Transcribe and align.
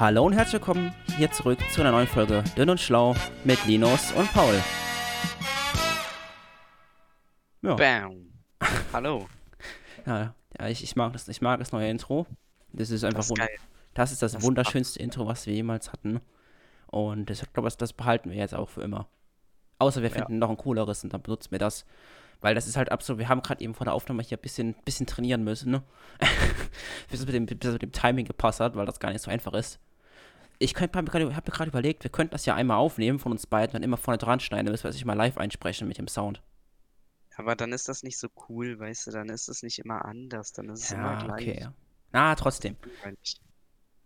Hallo 0.00 0.24
und 0.24 0.32
herzlich 0.32 0.52
willkommen 0.52 0.94
hier 1.16 1.28
zurück 1.32 1.58
zu 1.72 1.80
einer 1.80 1.90
neuen 1.90 2.06
Folge 2.06 2.44
Dünn 2.56 2.70
und 2.70 2.78
Schlau 2.78 3.16
mit 3.42 3.66
Linus 3.66 4.12
und 4.12 4.32
Paul. 4.32 4.54
Ja. 7.62 7.74
Bam. 7.74 8.32
Hallo. 8.92 9.26
ja, 10.06 10.34
ich, 10.68 10.84
ich, 10.84 10.94
mag 10.94 11.14
das, 11.14 11.26
ich 11.26 11.40
mag 11.40 11.58
das 11.58 11.72
neue 11.72 11.90
Intro. 11.90 12.28
Das 12.72 12.90
ist 12.90 13.02
einfach 13.02 13.26
das 13.26 13.32
ist, 13.32 13.40
das, 13.94 14.12
ist 14.12 14.22
das, 14.22 14.32
das 14.34 14.42
wunderschönste 14.44 15.00
Intro, 15.00 15.26
was 15.26 15.48
wir 15.48 15.54
jemals 15.54 15.92
hatten. 15.92 16.20
Und 16.86 17.28
ich 17.30 17.42
glaube, 17.52 17.68
das 17.76 17.92
behalten 17.92 18.30
wir 18.30 18.36
jetzt 18.36 18.54
auch 18.54 18.68
für 18.68 18.82
immer. 18.82 19.08
Außer 19.80 20.00
wir 20.00 20.12
finden 20.12 20.34
ja. 20.34 20.38
noch 20.38 20.50
ein 20.50 20.56
cooleres 20.58 21.02
und 21.02 21.12
dann 21.12 21.22
benutzen 21.22 21.50
wir 21.50 21.58
das. 21.58 21.84
Weil 22.40 22.54
das 22.54 22.68
ist 22.68 22.76
halt 22.76 22.92
absolut, 22.92 23.18
wir 23.18 23.28
haben 23.28 23.42
gerade 23.42 23.64
eben 23.64 23.74
vor 23.74 23.84
der 23.84 23.94
Aufnahme 23.94 24.22
hier 24.22 24.38
ein 24.38 24.42
bisschen, 24.42 24.76
bisschen 24.84 25.08
trainieren 25.08 25.42
müssen, 25.42 25.72
ne? 25.72 25.82
bis, 27.10 27.18
es 27.18 27.26
mit 27.26 27.34
dem, 27.34 27.46
bis 27.46 27.58
es 27.64 27.72
mit 27.72 27.82
dem 27.82 27.90
Timing 27.90 28.26
gepasst 28.26 28.60
hat, 28.60 28.76
weil 28.76 28.86
das 28.86 29.00
gar 29.00 29.10
nicht 29.10 29.22
so 29.22 29.30
einfach 29.32 29.54
ist. 29.54 29.80
Ich 30.58 30.74
habe 30.74 31.02
mir 31.02 31.08
gerade 31.08 31.68
überlegt, 31.68 32.02
wir 32.02 32.10
könnten 32.10 32.32
das 32.32 32.46
ja 32.46 32.54
einmal 32.54 32.78
aufnehmen 32.78 33.18
von 33.18 33.32
uns 33.32 33.46
beiden, 33.46 33.74
dann 33.74 33.82
immer 33.82 33.96
vorne 33.96 34.18
dran 34.18 34.40
schneiden, 34.40 34.70
müssen 34.70 34.84
wir 34.84 34.92
sich 34.92 35.04
mal 35.04 35.14
live 35.14 35.38
einsprechen 35.38 35.86
mit 35.86 35.98
dem 35.98 36.08
Sound. 36.08 36.42
Aber 37.36 37.54
dann 37.54 37.72
ist 37.72 37.88
das 37.88 38.02
nicht 38.02 38.18
so 38.18 38.28
cool, 38.48 38.80
weißt 38.80 39.06
du, 39.06 39.10
dann 39.12 39.28
ist 39.28 39.48
es 39.48 39.62
nicht 39.62 39.78
immer 39.78 40.04
anders, 40.04 40.52
dann 40.52 40.68
ist 40.70 40.82
es 40.82 40.90
ja, 40.90 40.96
immer 40.96 41.24
gleich. 41.24 41.48
Okay. 41.48 41.68
Na, 42.10 42.34
trotzdem. 42.34 42.76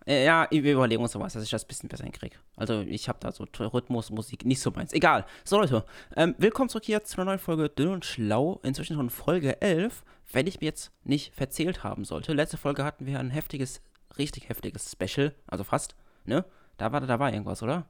Äh, 0.07 0.27
ja, 0.27 0.47
wir 0.51 0.73
überlegen 0.73 1.03
uns 1.03 1.13
sowas, 1.13 1.33
dass 1.33 1.43
ich 1.43 1.51
das 1.51 1.65
ein 1.65 1.69
bisschen 1.69 1.89
besser 1.89 2.05
hinkriege. 2.05 2.37
Also 2.57 2.81
ich 2.81 3.09
habe 3.09 3.21
da 3.21 3.33
so 3.33 3.45
Rhythmus, 3.45 4.11
Musik, 4.11 4.45
nicht 4.45 4.61
so 4.61 4.71
meins. 4.73 4.93
Egal. 4.93 5.25
So 5.45 5.59
Leute, 5.59 5.87
ähm, 6.17 6.35
willkommen 6.37 6.69
zurück 6.69 6.85
hier 6.85 7.05
zu 7.05 7.17
einer 7.17 7.27
neuen 7.27 7.39
Folge 7.39 7.71
Dünn 7.71 7.89
und 7.89 8.05
Schlau. 8.05 8.61
Inzwischen 8.63 8.97
schon 8.97 9.09
Folge 9.11 9.63
11, 9.63 10.05
wenn 10.33 10.47
ich 10.47 10.61
mir 10.61 10.67
jetzt 10.67 10.93
nicht 11.05 11.35
verzählt 11.35 11.85
haben 11.85 12.05
sollte. 12.05 12.35
Letzte 12.35 12.59
Folge 12.59 12.85
hatten 12.85 13.07
wir 13.07 13.19
ein 13.19 13.31
heftiges, 13.31 13.81
richtig 14.19 14.49
heftiges 14.49 14.91
Special, 14.91 15.35
also 15.47 15.65
fast, 15.65 15.95
ne? 16.25 16.45
Da 16.77 16.93
war, 16.93 17.01
da 17.01 17.19
war 17.19 17.33
irgendwas, 17.33 17.63
oder? 17.63 17.87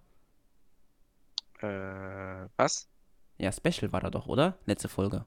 Äh, 1.60 2.48
was? 2.56 2.88
Ja, 3.38 3.52
Special 3.52 3.92
war 3.92 4.00
da 4.00 4.10
doch, 4.10 4.26
oder? 4.26 4.58
Letzte 4.66 4.88
Folge. 4.88 5.24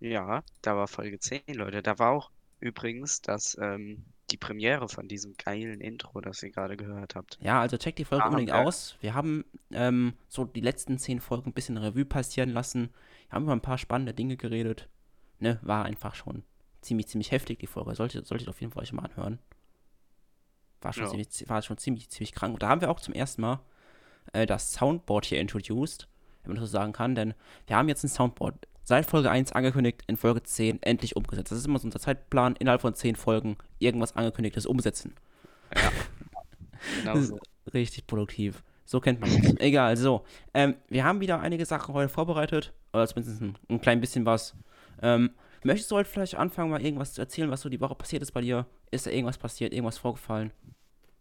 Ja, 0.00 0.42
da 0.62 0.76
war 0.76 0.88
Folge 0.88 1.18
10, 1.18 1.42
Leute. 1.54 1.82
Da 1.82 1.98
war 1.98 2.10
auch 2.10 2.30
übrigens 2.60 3.20
das, 3.20 3.56
ähm, 3.60 4.04
die 4.30 4.36
Premiere 4.36 4.88
von 4.88 5.08
diesem 5.08 5.34
geilen 5.34 5.80
Intro, 5.80 6.20
das 6.20 6.42
ihr 6.42 6.50
gerade 6.50 6.76
gehört 6.76 7.14
habt. 7.14 7.38
Ja, 7.40 7.60
also 7.60 7.76
checkt 7.76 7.98
die 7.98 8.04
Folge 8.04 8.24
ah, 8.24 8.28
unbedingt 8.28 8.50
okay. 8.50 8.64
aus. 8.64 8.96
Wir 9.00 9.14
haben 9.14 9.44
ähm, 9.70 10.14
so 10.28 10.44
die 10.44 10.60
letzten 10.60 10.98
zehn 10.98 11.20
Folgen 11.20 11.50
ein 11.50 11.54
bisschen 11.54 11.76
Revue 11.76 12.04
passieren 12.04 12.50
lassen. 12.50 12.90
Wir 13.28 13.36
haben 13.36 13.44
über 13.44 13.52
ein 13.52 13.60
paar 13.60 13.78
spannende 13.78 14.14
Dinge 14.14 14.36
geredet. 14.36 14.88
Ne, 15.40 15.58
war 15.62 15.84
einfach 15.84 16.14
schon 16.16 16.42
ziemlich, 16.80 17.06
ziemlich 17.06 17.30
heftig, 17.30 17.60
die 17.60 17.66
Folge. 17.66 17.94
Solltet, 17.94 18.26
solltet 18.26 18.48
auf 18.48 18.60
jeden 18.60 18.72
Fall 18.72 18.82
euch 18.82 18.92
mal 18.92 19.04
anhören. 19.04 19.38
War 20.80 20.92
schon, 20.92 21.04
ja. 21.04 21.10
ziemlich, 21.10 21.48
war 21.48 21.62
schon 21.62 21.78
ziemlich, 21.78 22.08
ziemlich 22.08 22.32
krank. 22.32 22.54
Und 22.54 22.62
da 22.62 22.68
haben 22.68 22.80
wir 22.80 22.90
auch 22.90 23.00
zum 23.00 23.14
ersten 23.14 23.42
Mal 23.42 23.60
äh, 24.32 24.46
das 24.46 24.72
Soundboard 24.72 25.26
hier 25.26 25.40
introduced, 25.40 26.08
wenn 26.42 26.52
man 26.52 26.60
das 26.60 26.70
so 26.70 26.78
sagen 26.78 26.92
kann. 26.92 27.14
Denn 27.14 27.34
wir 27.66 27.76
haben 27.76 27.88
jetzt 27.88 28.04
ein 28.04 28.08
Soundboard 28.08 28.54
seit 28.84 29.06
Folge 29.06 29.30
1 29.30 29.52
angekündigt, 29.52 30.02
in 30.06 30.16
Folge 30.16 30.42
10 30.42 30.82
endlich 30.82 31.16
umgesetzt. 31.16 31.52
Das 31.52 31.58
ist 31.58 31.66
immer 31.66 31.78
so 31.78 31.86
unser 31.86 32.00
Zeitplan, 32.00 32.56
innerhalb 32.56 32.80
von 32.80 32.94
10 32.94 33.16
Folgen 33.16 33.56
irgendwas 33.78 34.16
angekündigtes 34.16 34.66
umsetzen. 34.66 35.14
Ja. 35.76 35.92
genau 37.12 37.20
so. 37.20 37.38
Richtig 37.74 38.06
produktiv. 38.06 38.62
So 38.84 39.00
kennt 39.00 39.20
man 39.20 39.30
uns. 39.30 39.60
Egal, 39.60 39.96
so. 39.98 40.24
Ähm, 40.54 40.74
wir 40.88 41.04
haben 41.04 41.20
wieder 41.20 41.40
einige 41.40 41.66
Sachen 41.66 41.92
heute 41.92 42.08
vorbereitet, 42.08 42.72
oder 42.94 43.06
zumindest 43.06 43.42
ein, 43.42 43.58
ein 43.68 43.80
klein 43.82 44.00
bisschen 44.00 44.24
was. 44.24 44.54
Ähm, 45.02 45.30
möchtest 45.64 45.90
du 45.90 45.96
heute 45.96 46.08
vielleicht 46.08 46.34
anfangen, 46.36 46.70
mal 46.70 46.84
irgendwas 46.84 47.14
zu 47.14 47.20
erzählen, 47.20 47.50
was 47.50 47.60
so 47.60 47.68
die 47.68 47.80
Woche 47.80 47.94
passiert 47.94 48.22
ist 48.22 48.32
bei 48.32 48.40
dir? 48.40 48.66
Ist 48.90 49.06
da 49.06 49.10
irgendwas 49.10 49.38
passiert, 49.38 49.72
irgendwas 49.72 49.98
vorgefallen? 49.98 50.52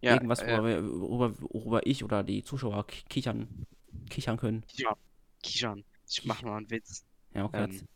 Ja, 0.01 0.13
irgendwas, 0.13 0.41
worüber, 0.41 0.69
äh, 0.69 0.83
worüber, 0.83 1.33
worüber, 1.39 1.87
ich 1.87 2.03
oder 2.03 2.23
die 2.23 2.43
Zuschauer 2.43 2.85
kichern, 2.85 3.65
kichern 4.09 4.37
können? 4.37 4.63
Ja, 4.73 4.95
kichern. 5.41 5.83
Ich 6.07 6.23
mach 6.25 6.41
mal 6.43 6.57
einen 6.57 6.69
Witz. 6.69 7.03
Ja, 7.33 7.45
okay. 7.45 7.63
Ähm, 7.63 7.87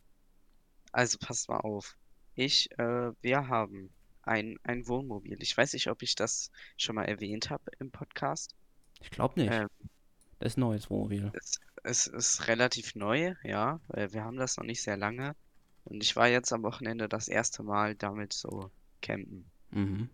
also 0.92 1.18
passt 1.20 1.48
mal 1.48 1.60
auf. 1.60 1.96
Ich, 2.36 2.70
äh, 2.78 3.12
wir 3.22 3.48
haben 3.48 3.92
ein, 4.24 4.58
ein 4.64 4.88
Wohnmobil. 4.88 5.38
Ich 5.42 5.56
weiß 5.56 5.74
nicht, 5.74 5.90
ob 5.90 6.02
ich 6.02 6.16
das 6.16 6.52
schon 6.78 6.96
mal 6.96 7.06
erwähnt 7.06 7.50
habe 7.50 7.64
im 7.80 7.92
Podcast. 7.92 8.56
Ich 9.02 9.12
glaube 9.12 9.40
nicht. 9.40 9.52
Ähm, 9.52 9.68
das 10.40 10.54
ist 10.54 10.58
ein 10.58 10.62
neues 10.62 10.90
Wohnmobil. 10.90 11.32
Es, 11.34 11.60
es 11.84 12.08
ist 12.08 12.48
relativ 12.48 12.96
neu, 12.96 13.36
ja. 13.44 13.80
Wir 13.90 14.24
haben 14.24 14.38
das 14.38 14.58
noch 14.58 14.66
nicht 14.66 14.82
sehr 14.82 14.98
lange. 14.98 15.36
Und 15.86 16.04
ich 16.04 16.16
war 16.16 16.28
jetzt 16.28 16.54
am 16.54 16.64
Wochenende 16.64 17.10
das 17.10 17.28
erste 17.28 17.64
Mal 17.64 17.96
damit 17.96 18.34
so 18.34 18.70
campen. 19.02 19.46
Mhm. 19.72 20.10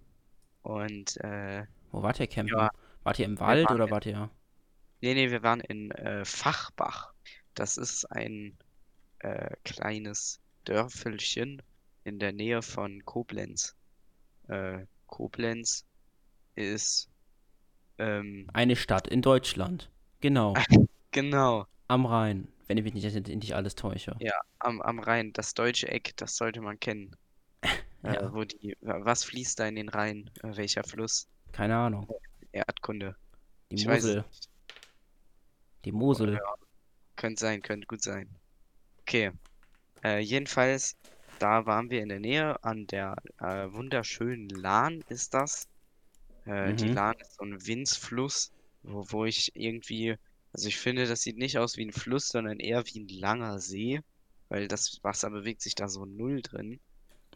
Und, 0.62 1.18
äh. 1.18 1.66
Wo 1.92 2.04
wart 2.04 2.20
ihr 2.20 2.28
campen? 2.28 2.58
Ja, 2.58 2.72
wart 3.04 3.20
ihr 3.20 3.26
im 3.26 3.40
Wald 3.40 3.70
oder 3.72 3.90
wart 3.90 4.06
ihr. 4.06 4.30
Nee, 5.02 5.14
nee, 5.14 5.30
wir 5.30 5.44
waren 5.44 5.60
in 5.60 5.92
äh, 5.92 6.26
Fachbach. 6.26 7.14
Das 7.54 7.78
ist 7.78 8.06
ein 8.06 8.58
äh, 9.20 9.56
kleines 9.64 10.40
Dörfelchen 10.66 11.62
in 12.04 12.20
der 12.20 12.32
Nähe 12.32 12.62
von 12.62 13.06
Koblenz. 13.06 13.76
Äh, 14.48 14.86
Koblenz 15.08 15.86
ist 16.56 17.10
ähm, 17.98 18.48
eine 18.54 18.76
Stadt 18.76 19.08
in 19.08 19.22
Deutschland. 19.22 19.90
Genau. 20.20 20.54
genau. 21.12 21.66
Am 21.88 22.06
Rhein, 22.06 22.48
wenn 22.68 22.78
ich 22.78 22.84
mich 22.84 22.94
nicht, 22.94 23.28
nicht 23.28 23.56
alles 23.56 23.76
täusche. 23.76 24.16
Ja, 24.20 24.40
am, 24.60 24.82
am 24.82 25.00
Rhein, 25.00 25.34
das 25.34 25.54
deutsche 25.54 25.88
Eck, 25.88 26.16
das 26.18 26.36
sollte 26.36 26.62
man 26.62 26.80
kennen. 26.80 27.16
ja. 28.04 28.14
äh, 28.14 28.34
wo 28.34 28.44
die, 28.44 28.76
was 28.82 29.24
fließt 29.24 29.60
da 29.60 29.68
in 29.68 29.76
den 29.76 29.90
Rhein? 29.90 30.30
Äh, 30.44 30.56
welcher 30.58 30.84
Fluss? 30.84 31.28
Keine 31.52 31.78
Ahnung. 31.78 32.08
Erdkunde. 32.52 33.16
Die 33.72 33.76
ich 33.76 33.88
Mosel. 33.88 34.26
Die 35.86 35.92
Mosel. 35.92 36.34
Ja. 36.34 36.56
Könnte 37.16 37.40
sein, 37.40 37.62
könnte 37.62 37.88
gut 37.88 38.04
sein. 38.04 38.30
Okay. 39.02 39.32
Äh, 40.04 40.20
jedenfalls, 40.20 40.96
da 41.40 41.66
waren 41.66 41.90
wir 41.90 42.02
in 42.02 42.10
der 42.10 42.20
Nähe 42.20 42.64
an 42.64 42.88
der 42.88 43.16
äh, 43.40 43.72
wunderschönen 43.72 44.50
Lahn, 44.50 45.04
ist 45.10 45.34
das. 45.34 45.68
Äh, 46.46 46.74
Die 46.74 46.90
mhm. 46.90 46.94
Lahn 46.94 47.16
ist 47.20 47.36
so 47.36 47.46
ein 47.46 47.66
Winzfluss, 47.66 48.52
wo, 48.84 49.06
wo 49.10 49.26
ich 49.26 49.56
irgendwie, 49.56 50.18
also 50.58 50.68
ich 50.70 50.78
finde, 50.78 51.06
das 51.06 51.22
sieht 51.22 51.38
nicht 51.38 51.60
aus 51.60 51.78
wie 51.78 51.86
ein 51.86 51.92
Fluss, 51.94 52.30
sondern 52.30 52.60
eher 52.60 52.84
wie 52.88 53.00
ein 53.00 53.08
langer 53.08 53.60
See, 53.60 54.02
weil 54.50 54.68
das 54.68 55.00
Wasser 55.04 55.30
bewegt 55.30 55.62
sich 55.62 55.76
da 55.76 55.88
so 55.88 56.06
null 56.06 56.42
drin. 56.42 56.80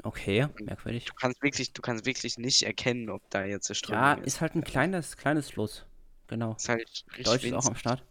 Okay, 0.01 0.47
merkwürdig. 0.59 1.05
Du 1.05 1.13
kannst 1.13 1.43
wirklich, 1.43 1.71
du 1.73 1.83
kannst 1.83 2.05
wirklich 2.07 2.39
nicht 2.39 2.63
erkennen, 2.63 3.11
ob 3.11 3.21
da 3.29 3.45
jetzt 3.45 3.69
eine 3.69 3.75
Strömung 3.75 4.03
Ja, 4.03 4.13
ist. 4.13 4.25
ist 4.25 4.41
halt 4.41 4.55
ein 4.55 4.63
kleines, 4.63 5.17
kleines 5.17 5.51
Fluss. 5.51 5.85
Genau. 6.27 6.55
Ist 6.55 6.67
halt 6.69 7.05
Deutsch 7.23 7.43
ist 7.43 7.53
auch 7.53 7.65
am 7.67 7.75
Start. 7.75 8.03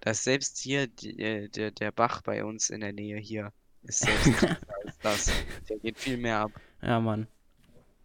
Da 0.00 0.12
ist 0.12 0.24
selbst 0.24 0.58
hier 0.58 0.86
die, 0.86 1.18
äh, 1.18 1.48
der, 1.48 1.70
der 1.70 1.92
Bach 1.92 2.22
bei 2.22 2.42
uns 2.42 2.70
in 2.70 2.80
der 2.80 2.92
Nähe 2.94 3.18
hier 3.18 3.52
ist 3.82 4.00
selbst 4.00 4.28
als 4.84 4.98
das. 5.02 5.32
Der 5.68 5.78
geht 5.78 5.98
viel 5.98 6.16
mehr 6.16 6.38
ab. 6.40 6.52
Ja, 6.80 7.00
Mann. 7.00 7.26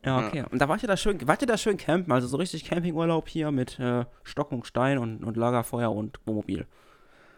Ja, 0.06 0.28
okay. 0.28 0.38
Ja. 0.40 0.48
Und 0.48 0.60
da 0.60 0.70
wart 0.70 0.82
ihr 0.82 0.88
da 0.88 0.96
schön, 0.96 1.28
wart 1.28 1.42
ihr 1.42 1.48
da 1.48 1.58
schön 1.58 1.78
campen, 1.78 2.12
also 2.12 2.28
so 2.28 2.38
richtig 2.38 2.64
Campingurlaub 2.66 3.28
hier 3.28 3.52
mit 3.52 3.80
äh, 3.80 4.06
Stock 4.24 4.52
und 4.52 4.66
Stein 4.66 4.98
und, 4.98 5.24
und 5.24 5.36
Lagerfeuer 5.36 5.92
und 5.92 6.20
Wohnmobil. 6.26 6.66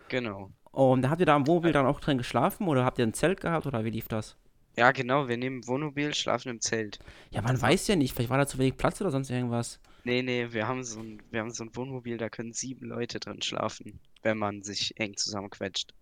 Genau. 0.09 0.51
Und 0.72 1.01
da 1.01 1.09
habt 1.09 1.19
ihr 1.19 1.25
da 1.25 1.35
im 1.35 1.47
Wohnmobil 1.47 1.72
dann 1.72 1.85
auch 1.85 1.99
drin 1.99 2.17
geschlafen 2.17 2.67
oder 2.67 2.85
habt 2.85 2.99
ihr 2.99 3.05
ein 3.05 3.13
Zelt 3.13 3.41
gehabt 3.41 3.66
oder 3.66 3.83
wie 3.83 3.89
lief 3.89 4.07
das? 4.07 4.38
Ja, 4.77 4.91
genau, 4.91 5.27
wir 5.27 5.38
nehmen 5.38 5.67
Wohnmobil, 5.67 6.13
schlafen 6.13 6.49
im 6.49 6.61
Zelt. 6.61 6.99
Ja, 7.31 7.41
man 7.41 7.61
weiß 7.61 7.88
ja 7.88 7.95
nicht, 7.95 8.13
vielleicht 8.13 8.29
war 8.29 8.38
da 8.38 8.47
zu 8.47 8.57
wenig 8.57 8.78
Platz 8.78 9.01
oder 9.01 9.11
sonst 9.11 9.29
irgendwas. 9.29 9.79
Nee, 10.03 10.22
nee, 10.22 10.47
wir 10.51 10.67
haben 10.67 10.83
so 10.83 10.99
ein, 10.99 11.22
wir 11.29 11.41
haben 11.41 11.51
so 11.51 11.63
ein 11.63 11.75
Wohnmobil, 11.75 12.17
da 12.17 12.29
können 12.29 12.53
sieben 12.53 12.88
Leute 12.88 13.19
drin 13.19 13.41
schlafen 13.41 13.99
wenn 14.23 14.38
man 14.38 14.63
sich 14.63 14.97
eng 14.99 15.16
zusammenquetscht. 15.17 15.93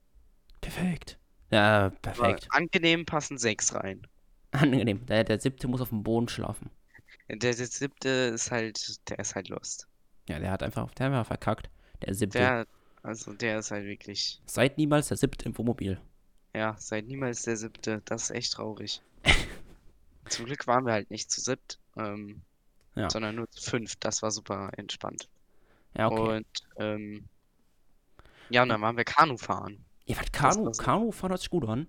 Perfekt. 0.61 1.19
Ja, 1.51 1.91
perfekt. 2.01 2.47
Aber 2.49 2.57
angenehm 2.57 3.05
passen 3.05 3.37
sechs 3.37 3.73
rein. 3.73 4.05
Angenehm. 4.51 5.05
Der, 5.05 5.23
der 5.23 5.39
siebte 5.39 5.67
muss 5.67 5.81
auf 5.81 5.89
dem 5.89 6.03
Boden 6.03 6.27
schlafen. 6.27 6.69
Der, 7.29 7.37
der 7.37 7.53
siebte 7.53 8.09
ist 8.09 8.51
halt, 8.51 9.09
der 9.09 9.19
ist 9.19 9.35
halt 9.35 9.50
lost. 9.50 9.88
Ja, 10.27 10.39
der 10.39 10.51
hat 10.51 10.63
einfach, 10.63 10.91
der 10.91 11.06
hat 11.06 11.13
einfach 11.13 11.27
verkackt. 11.27 11.69
Der 12.01 12.13
siebte. 12.13 12.39
Der, 12.39 12.68
also 13.03 13.33
der 13.33 13.59
ist 13.59 13.71
halt 13.71 13.85
wirklich. 13.85 14.41
Seid 14.45 14.77
niemals 14.77 15.09
der 15.09 15.18
siebte 15.18 15.45
im 15.45 15.57
Wohnmobil. 15.57 16.00
Ja, 16.56 16.75
seid 16.79 17.07
niemals 17.07 17.44
der 17.44 17.57
siebte. 17.57 18.01
Das 18.06 18.24
ist 18.24 18.31
echt 18.31 18.53
traurig. 18.53 19.01
Zum 20.29 20.45
Glück 20.45 20.65
waren 20.68 20.85
wir 20.85 20.94
halt 20.94 21.12
nicht 21.12 21.31
zu 21.31 21.41
siebt, 21.41 21.79
ähm, 21.97 22.41
ja. 22.95 23.09
sondern 23.09 23.35
nur 23.35 23.50
zu 23.51 23.69
fünf. 23.69 23.95
Das 23.97 24.21
war 24.21 24.31
super 24.31 24.71
entspannt. 24.77 25.27
Ja, 25.95 26.07
okay. 26.07 26.38
Und 26.38 26.47
ähm, 26.77 27.25
ja, 28.50 28.63
und 28.63 28.69
dann 28.69 28.81
waren 28.81 28.97
wir 28.97 29.06
Kanu 29.06 29.38
fahren. 29.38 29.85
Ihr 30.06 30.18
wart 30.18 30.33
Kanu. 30.33 30.71
Kanu 30.71 31.12
fahren 31.12 31.31
hört 31.31 31.41
sich 31.41 31.50
gut 31.50 31.68
an. 31.68 31.88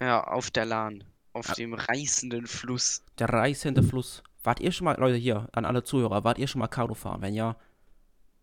Ja, 0.00 0.24
auf 0.24 0.50
der 0.50 0.64
Lahn. 0.64 1.04
Auf 1.32 1.48
ja. 1.48 1.54
dem 1.54 1.74
reißenden 1.74 2.46
Fluss. 2.46 3.04
Der 3.18 3.28
reißende 3.28 3.82
Fluss. 3.82 4.22
Wart 4.42 4.60
ihr 4.60 4.72
schon 4.72 4.86
mal, 4.86 4.98
Leute, 4.98 5.16
hier, 5.16 5.48
an 5.52 5.64
alle 5.64 5.84
Zuhörer, 5.84 6.24
wart 6.24 6.38
ihr 6.38 6.48
schon 6.48 6.60
mal 6.60 6.68
Kanu 6.68 6.94
fahren? 6.94 7.22
Wenn 7.22 7.34
ja, 7.34 7.56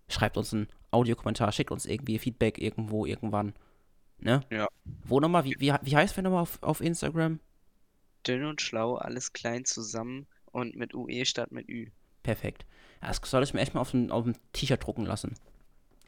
schreibt 0.10 0.38
uns 0.38 0.54
einen 0.54 0.68
Audiokommentar, 0.92 1.52
schickt 1.52 1.72
uns 1.72 1.86
irgendwie 1.86 2.20
Feedback 2.20 2.60
irgendwo, 2.60 3.06
irgendwann. 3.06 3.54
Ne? 4.20 4.42
Ja. 4.52 4.68
Wo 5.04 5.20
nochmal, 5.20 5.44
wie, 5.44 5.56
wie, 5.60 5.74
wie 5.82 5.96
heißt 5.96 6.16
wir 6.16 6.24
nochmal 6.24 6.44
auf, 6.44 6.62
auf 6.62 6.82
Instagram? 6.82 7.40
Dünn 8.26 8.46
und 8.46 8.62
schlau, 8.62 8.96
alles 8.96 9.34
klein 9.34 9.66
zusammen 9.66 10.28
und 10.52 10.76
mit 10.76 10.94
UE 10.94 11.26
statt 11.26 11.52
mit 11.52 11.68
Ü. 11.70 11.88
Perfekt. 12.24 12.66
Das 13.02 13.22
soll 13.24 13.44
ich 13.44 13.54
mir 13.54 13.62
echt 13.62 13.74
mal 13.74 13.82
auf 13.82 13.94
ein, 13.94 14.12
auf 14.12 14.26
ein 14.26 14.38
T-Shirt 14.54 14.84
drucken 14.84 15.06
lassen. 15.06 15.36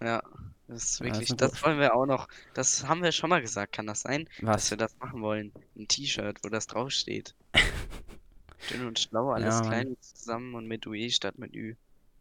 Ja, 0.01 0.22
das 0.68 0.84
ist 0.92 1.00
Ja, 1.00 1.06
wirklich, 1.06 1.30
eine 1.30 1.38
das 1.38 1.51
gute- 1.51 1.63
wollen 1.63 1.80
wir 1.80 1.94
auch 1.96 2.06
noch, 2.06 2.28
das 2.54 2.86
haben 2.88 3.01
wir 3.04 3.12
schon 3.12 3.30
mal 3.30 3.42
gesagt, 3.42 3.74
kann 3.74 3.88
das 3.88 4.01
sein, 4.01 4.30
dass 4.51 4.69
Was? 4.69 4.72
wir 4.72 4.78
das 4.78 4.98
machen 5.00 5.22
wollen? 5.22 5.54
Ein 5.75 5.88
T-Shirt, 5.88 6.40
wo 6.44 6.50
das 6.50 6.68
draufsteht. 6.68 7.36
Dünn 8.69 8.86
und 8.88 9.00
schlau, 9.00 9.31
alles 9.31 9.62
Ja, 9.62 9.62
klein 9.62 9.98
zusammen 10.01 10.56
und 10.56 10.66
mit 10.68 10.88
UE 10.88 11.10
statt 11.12 11.38
mit 11.38 11.54
Ü. 11.56 11.75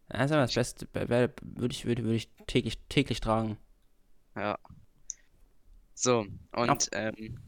Das 0.09 0.27
ist 0.27 0.33
aber 0.33 0.43
das 0.43 0.55
Beste. 0.55 0.89
Würde 0.93 1.73
ich, 1.73 1.85
würde, 1.87 2.03
würde 2.05 2.17
ich 2.17 2.29
täglich, 2.47 2.79
täglich 2.89 3.21
tragen. 3.21 3.59
Ja. 4.35 4.59
So, 5.95 6.27
und 6.53 6.89
ähm, 6.93 7.39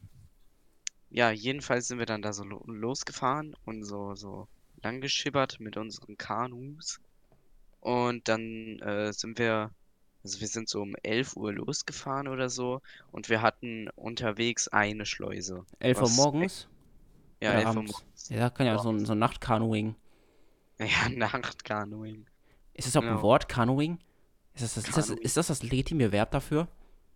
ja, 1.09 1.31
jedenfalls 1.31 1.87
sind 1.87 1.99
wir 1.99 2.05
dann 2.05 2.21
da 2.21 2.33
so 2.33 2.43
lo 2.43 2.63
losgefahren 2.65 3.55
und 3.65 3.83
so, 3.83 4.15
so 4.15 4.47
lang 4.81 5.01
geschippert 5.01 5.59
mit 5.59 5.77
unseren 5.77 6.17
Kanus. 6.17 6.99
Und 7.81 8.27
dann 8.27 8.79
äh, 8.81 9.13
sind 9.13 9.39
wir, 9.39 9.71
also 10.23 10.39
wir 10.41 10.47
sind 10.47 10.69
so 10.69 10.81
um 10.81 10.95
11 11.03 11.35
Uhr 11.35 11.53
losgefahren 11.53 12.27
oder 12.27 12.49
so 12.49 12.81
und 13.11 13.29
wir 13.29 13.41
hatten 13.41 13.89
unterwegs 13.95 14.67
eine 14.67 15.05
Schleuse. 15.05 15.65
11 15.79 16.01
Uhr 16.01 16.03
Was- 16.03 16.15
morgens? 16.17 16.67
Ja, 17.41 17.51
Oder 17.51 17.59
11 17.59 17.75
Uhr 17.75 17.83
abends? 17.83 17.91
morgens. 17.93 18.29
Ja, 18.29 18.49
kann 18.49 18.65
ja 18.67 18.77
so 18.79 18.91
ein, 18.91 19.05
so 19.05 19.13
ein 19.13 19.19
Nachtkanoing. 19.19 19.95
Ja, 20.79 21.09
Nachtkanoing. 21.09 22.25
Ist 22.73 22.87
das 22.87 22.95
auch 22.97 23.07
ein 23.07 23.07
Genau. 23.09 23.21
Wort, 23.21 23.47
Canoing? 23.49 23.99
Ist 24.53 24.63
das 24.63 24.73
das, 24.75 24.87
ist 24.87 24.97
das, 24.97 25.09
ist 25.09 25.37
das 25.37 25.47
das 25.47 25.63
legitime 25.63 26.11
Verb 26.11 26.31
dafür? 26.31 26.67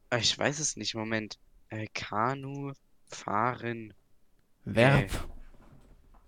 Äh, 0.09 0.19
Ich 0.19 0.37
weiß 0.37 0.59
es 0.59 0.77
nicht, 0.77 0.95
Moment. 0.95 1.39
Äh, 1.69 1.87
Kanu 1.93 2.73
fahren. 3.05 3.93
Verb. 4.65 5.11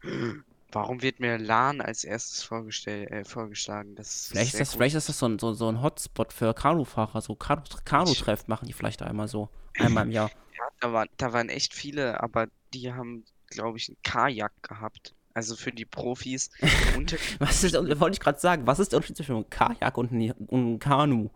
Warum 0.72 1.02
wird 1.02 1.20
mir 1.20 1.38
LAN 1.38 1.80
als 1.82 2.04
erstes 2.04 2.44
vorgestellt, 2.44 3.10
äh, 3.12 3.24
vorgeschlagen? 3.24 3.96
Das 3.96 4.14
ist 4.16 4.28
Vielleicht 4.30 4.54
ist 4.54 4.60
das, 4.60 4.74
vielleicht 4.76 4.96
ist 4.96 5.10
das 5.10 5.18
so 5.20 5.28
ein, 5.28 5.40
so, 5.40 5.54
so 5.54 5.70
ein 5.70 5.82
Hotspot 5.82 6.34
für 6.34 6.54
Kanufahrer. 6.54 7.22
So 7.22 7.34
Kanu- 7.34 7.64
Kanu-Treff 7.86 8.48
machen 8.48 8.68
die 8.68 8.74
vielleicht 8.74 9.02
einmal 9.02 9.28
so. 9.28 9.50
Einmal 9.80 10.06
im 10.06 10.12
Jahr. 10.12 10.30
Ja, 10.58 10.68
da 10.82 10.92
waren, 10.94 11.08
da 11.18 11.32
waren 11.34 11.50
echt 11.50 11.74
viele, 11.74 12.22
aber 12.22 12.48
die 12.74 12.92
haben, 12.94 13.24
glaube 13.48 13.78
ich, 13.78 13.88
einen 13.90 13.98
Kajak 14.04 14.52
gehabt. 14.62 15.14
Also 15.34 15.56
für 15.56 15.72
die 15.72 15.86
Profis. 15.86 16.50
Was 17.40 17.64
ist, 17.64 17.74
wollte 17.76 18.16
ich 18.16 18.20
gerade 18.20 18.40
sagen, 18.40 18.66
was 18.66 18.80
ist 18.80 18.92
der 18.92 18.98
Unterschied 18.98 19.18
zwischen 19.18 19.36
einem 19.36 19.50
Kajak 19.50 19.98
und 19.98 20.12
einem, 20.12 20.32
und 20.48 20.60
einem 20.60 20.80
Kanu? 20.80 21.30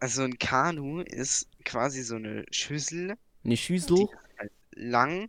also 0.00 0.22
ein 0.22 0.38
Kanu 0.38 1.00
ist 1.00 1.48
quasi 1.64 2.02
so 2.04 2.14
eine 2.16 2.44
Schüssel, 2.52 3.16
Eine 3.44 3.56
Schüssel? 3.56 4.06
lang 4.72 5.28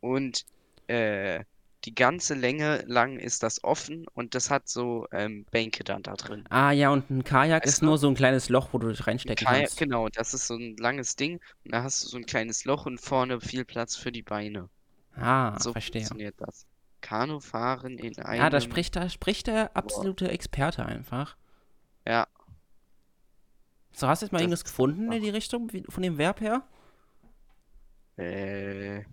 und 0.00 0.44
äh, 0.88 1.42
die 1.84 1.94
ganze 1.94 2.34
Länge 2.34 2.82
lang 2.86 3.18
ist 3.18 3.42
das 3.42 3.62
offen 3.64 4.06
und 4.14 4.34
das 4.34 4.50
hat 4.50 4.68
so 4.68 5.06
ähm, 5.12 5.46
Bänke 5.50 5.84
dann 5.84 6.02
da 6.02 6.14
drin. 6.16 6.48
Ah 6.48 6.70
ja, 6.72 6.90
und 6.90 7.10
ein 7.10 7.22
Kajak 7.24 7.66
Weißt 7.66 7.66
ist 7.66 7.82
du? 7.82 7.86
nur 7.86 7.98
so 7.98 8.08
ein 8.08 8.14
kleines 8.14 8.48
Loch, 8.48 8.68
wo 8.72 8.78
du 8.78 8.88
dich 8.88 9.06
reinstecken 9.06 9.46
Kajak, 9.46 9.76
kannst. 9.76 9.76
genau, 9.76 10.08
das 10.08 10.34
ist 10.34 10.46
so 10.46 10.56
ein 10.56 10.76
langes 10.76 11.16
Ding 11.16 11.40
und 11.64 11.72
da 11.74 11.82
hast 11.82 12.02
du 12.04 12.08
so 12.08 12.16
ein 12.16 12.26
kleines 12.26 12.64
Loch 12.64 12.86
und 12.86 13.00
vorne 13.00 13.40
viel 13.40 13.64
Platz 13.64 13.96
für 13.96 14.12
die 14.12 14.22
Beine. 14.22 14.68
Ah, 15.16 15.58
So 15.58 15.72
verstehe. 15.72 16.02
funktioniert 16.06 16.34
das. 16.38 16.66
Kanufahren 17.00 17.98
in 17.98 18.18
einem. 18.20 18.40
Ja, 18.42 18.50
da 18.50 18.60
spricht, 18.60 18.96
da 18.96 19.08
spricht 19.08 19.46
der 19.46 19.76
absolute 19.76 20.28
Experte 20.30 20.84
einfach. 20.86 21.36
Ja. 22.06 22.26
So, 23.92 24.08
hast 24.08 24.20
du 24.22 24.26
jetzt 24.26 24.32
mal 24.32 24.38
Das 24.38 24.44
irgendwas 24.44 24.64
gefunden 24.64 25.10
in 25.12 25.22
die 25.22 25.30
Richtung, 25.30 25.72
wie, 25.72 25.84
von 25.88 26.02
dem 26.02 26.18
Verb 26.18 26.40
her? 26.40 26.62
Äh. 28.16 29.04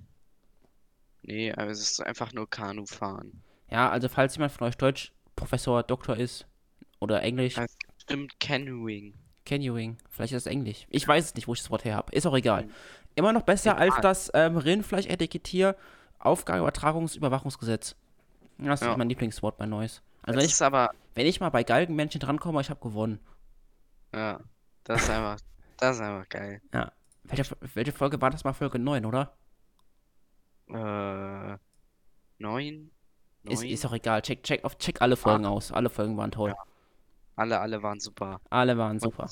Nee, 1.23 1.51
aber 1.53 1.68
es 1.71 1.79
ist 1.81 2.01
einfach 2.06 2.33
nur 2.33 2.50
Kanufahren. 2.50 3.44
Ja, 3.69 3.89
also 3.89 4.09
falls 4.09 4.35
jemand 4.35 4.51
von 4.51 4.68
euch 4.68 4.75
Deutsch 4.77 5.12
Professor, 5.35 5.83
Doktor 5.83 6.18
ist 6.18 6.45
oder 7.00 7.21
Englisch, 7.21 7.57
Es 7.57 7.77
stimmt 8.01 8.39
Canoeing. 8.39 9.13
Canoeing, 9.45 9.97
vielleicht 10.09 10.33
ist 10.33 10.45
das 10.45 10.51
Englisch. 10.51 10.85
Ich 10.89 11.07
weiß 11.07 11.25
es 11.25 11.35
nicht, 11.35 11.47
wo 11.47 11.53
ich 11.53 11.59
das 11.62 11.69
Wort 11.71 11.85
her 11.85 11.95
habe. 11.95 12.12
Ist 12.13 12.25
auch 12.27 12.35
egal. 12.35 12.68
Immer 13.15 13.33
noch 13.33 13.41
besser 13.44 13.77
als 13.77 13.94
Egal. 13.94 14.01
das 14.01 14.31
ähm, 14.33 14.57
Rindfleisch-Etikettier 14.57 15.75
Aufgabeübertragungsüberwachungsgesetz. 16.19 17.95
Das 18.57 18.81
ist 18.81 18.88
Ja. 18.88 18.95
mein 18.97 19.09
Lieblingswort 19.09 19.57
bei 19.57 19.65
Neues. 19.65 20.01
Also 20.21 20.33
wenn 20.38 20.44
das 20.44 20.45
ich, 20.45 20.51
ist 20.51 20.62
aber. 20.62 20.91
wenn 21.15 21.25
ich 21.25 21.39
mal 21.39 21.50
bei 21.50 21.63
Galgenmännchen 21.63 22.19
drankomme, 22.21 22.62
ich 22.62 22.69
habe 22.69 22.79
gewonnen. 22.79 23.19
Ja. 24.13 24.39
Das 24.83 25.03
ist 25.03 25.09
einfach. 25.09 25.39
Das 25.77 25.95
ist 25.95 26.01
einfach 26.01 26.29
geil. 26.29 26.62
Welche, 27.24 27.56
welche 27.74 27.91
Folge 27.91 28.21
war 28.21 28.29
das 28.29 28.44
mal? 28.44 28.53
Folge 28.53 28.77
9, 28.79 29.06
oder? 29.06 29.33
Äh. 30.73 31.57
Neun? 32.39 32.91
Ist, 33.44 33.63
ist 33.63 33.85
auch 33.85 33.94
egal. 33.94 34.21
Check, 34.21 34.44
check, 34.44 34.63
auf, 34.63 34.77
check 34.77 35.01
alle 35.01 35.15
Folgen 35.15 35.45
aus. 35.45 35.71
Alle 35.71 35.89
Folgen 35.89 36.18
waren 36.18 36.31
toll. 36.31 36.53
Alle, 37.35 37.59
alle 37.59 37.81
waren 37.81 38.00
super. 38.00 38.39
Alle 38.50 38.77
waren 38.77 39.00
super. 39.00 39.29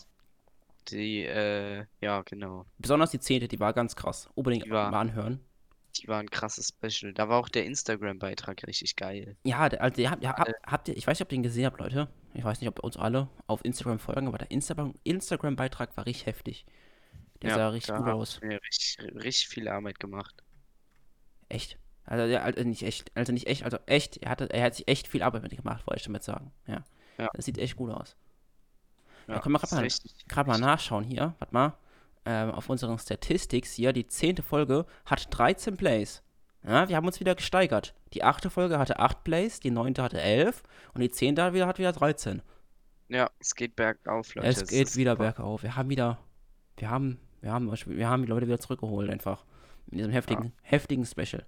Die, 0.89 1.24
äh, 1.25 1.86
ja, 2.01 2.21
genau. 2.24 2.65
Besonders 2.80 3.12
die 3.12 3.19
zehnte, 3.19 3.47
die 3.47 3.59
war 3.59 3.74
ganz 3.74 3.95
krass. 3.95 4.30
Unbedingt 4.33 4.65
Die 4.65 4.71
war- 4.71 4.89
mal 4.89 5.00
anhören. 5.01 5.39
Die 5.97 6.07
waren 6.07 6.25
ein 6.25 6.30
krasses 6.30 6.69
Special. 6.69 7.13
Da 7.13 7.30
war 7.30 7.39
auch 7.39 7.50
der 7.50 7.65
Instagram-Beitrag 7.65 8.65
richtig 8.68 8.95
geil. 8.95 9.35
Ja, 9.44 9.59
also, 9.59 10.01
ihr 10.01 10.09
habt, 10.12 10.24
ihr 10.24 10.30
habt, 10.30 10.39
Alle. 10.39 10.56
habt 10.65 10.88
ihr, 10.88 10.95
ich 10.97 11.06
weiß 11.06 11.19
nicht, 11.19 11.25
ob 11.25 11.31
ihr 11.31 11.38
den 11.38 11.44
gesehen 11.44 11.65
habt, 11.65 11.80
Leute. 11.80 12.07
Ich 12.33 12.44
weiß 12.44 12.62
nicht, 12.62 12.69
ob 12.69 12.80
uns 12.80 12.95
alle 12.95 13.27
auf 13.47 13.65
Instagram 13.65 14.00
folgen, 14.00 14.27
aber 14.27 14.38
der 14.38 14.50
Instagram- 14.51 14.94
Instagram-Beitrag 15.03 15.95
war 15.97 16.06
richtig 16.06 16.27
heftig. 16.27 16.65
Der 17.42 17.50
Ja, 17.51 17.56
sah 17.56 17.69
richtig 17.69 17.95
gut 17.95 18.07
aus. 18.07 18.39
richtig, 18.42 18.97
richtig 19.15 19.47
viel 19.50 19.68
Arbeit 19.68 20.00
gemacht. 20.00 20.44
Echt. 21.49 21.77
Also, 22.05 22.27
der, 22.27 22.43
also 22.43 22.63
nicht 22.63 22.83
echt, 22.83 23.11
also 23.15 23.31
nicht 23.31 23.47
echt, 23.47 23.63
also 23.63 23.77
echt, 23.85 24.17
er, 24.17 24.31
hatte, 24.31 24.49
er 24.51 24.63
hat 24.63 24.75
sich 24.75 24.87
echt 24.87 25.07
viel 25.07 25.21
Arbeit 25.21 25.43
mit 25.43 25.55
gemacht, 25.55 25.85
wollte 25.85 25.99
ich 25.99 26.05
damit 26.05 26.23
sagen. 26.23 26.51
Ja. 26.65 26.83
Ja. 27.17 27.29
Das 27.33 27.45
sieht 27.45 27.57
echt 27.57 27.75
gut 27.75 27.91
aus. 27.91 28.15
Ja, 29.27 29.35
Ja, 29.35 29.39
können 29.41 29.53
wir 29.53 29.59
mal- 29.59 29.67
Gerade 29.67 29.75
mal 29.75 30.53
richtig- 30.55 30.61
nachschauen 30.65 31.03
hier, 31.03 31.35
warte 31.37 31.53
mal. 31.53 31.73
Ähm, 32.25 32.51
auf 32.51 32.69
unseren 32.69 32.97
Statistics 32.97 33.73
hier, 33.73 33.93
die 33.93 34.07
zehnte 34.07 34.41
Folge 34.43 34.85
hat 35.05 35.27
13 35.31 35.77
Plays. 35.77 36.21
Ja, 36.63 36.89
wir 36.89 36.95
haben 36.95 37.05
uns 37.05 37.19
wieder 37.19 37.35
gesteigert. 37.35 37.93
Die 38.13 38.23
achte 38.23 38.49
Folge 38.49 38.77
hatte 38.79 38.99
8 38.99 39.23
Plays, 39.23 39.59
die 39.59 39.71
neunte 39.71 40.03
hatte 40.03 40.19
11 40.19 40.63
und 40.93 41.01
die 41.01 41.09
zehnte 41.09 41.43
hat 41.43 41.53
wieder, 41.53 41.67
hat 41.67 41.77
wieder 41.79 41.93
13. 41.93 42.41
Ja, 43.07 43.29
es 43.39 43.55
geht 43.55 43.75
bergauf, 43.75 44.35
Leute. 44.35 44.47
es 44.47 44.67
geht 44.67 44.95
wieder 44.95 45.13
super. 45.13 45.23
bergauf. 45.31 45.63
Wir 45.63 45.75
haben 45.75 45.89
wieder, 45.89 46.17
wir 46.77 46.89
haben, 46.89 47.19
wir 47.41 47.51
haben, 47.53 47.71
wir 47.71 48.09
haben 48.09 48.23
die 48.23 48.27
Leute 48.29 48.47
wieder 48.47 48.59
zurückgeholt 48.59 49.09
einfach. 49.09 49.45
In 49.91 49.97
diesem 49.97 50.12
heftigen, 50.12 50.53
heftigen 50.62 51.06
Special. 51.06 51.45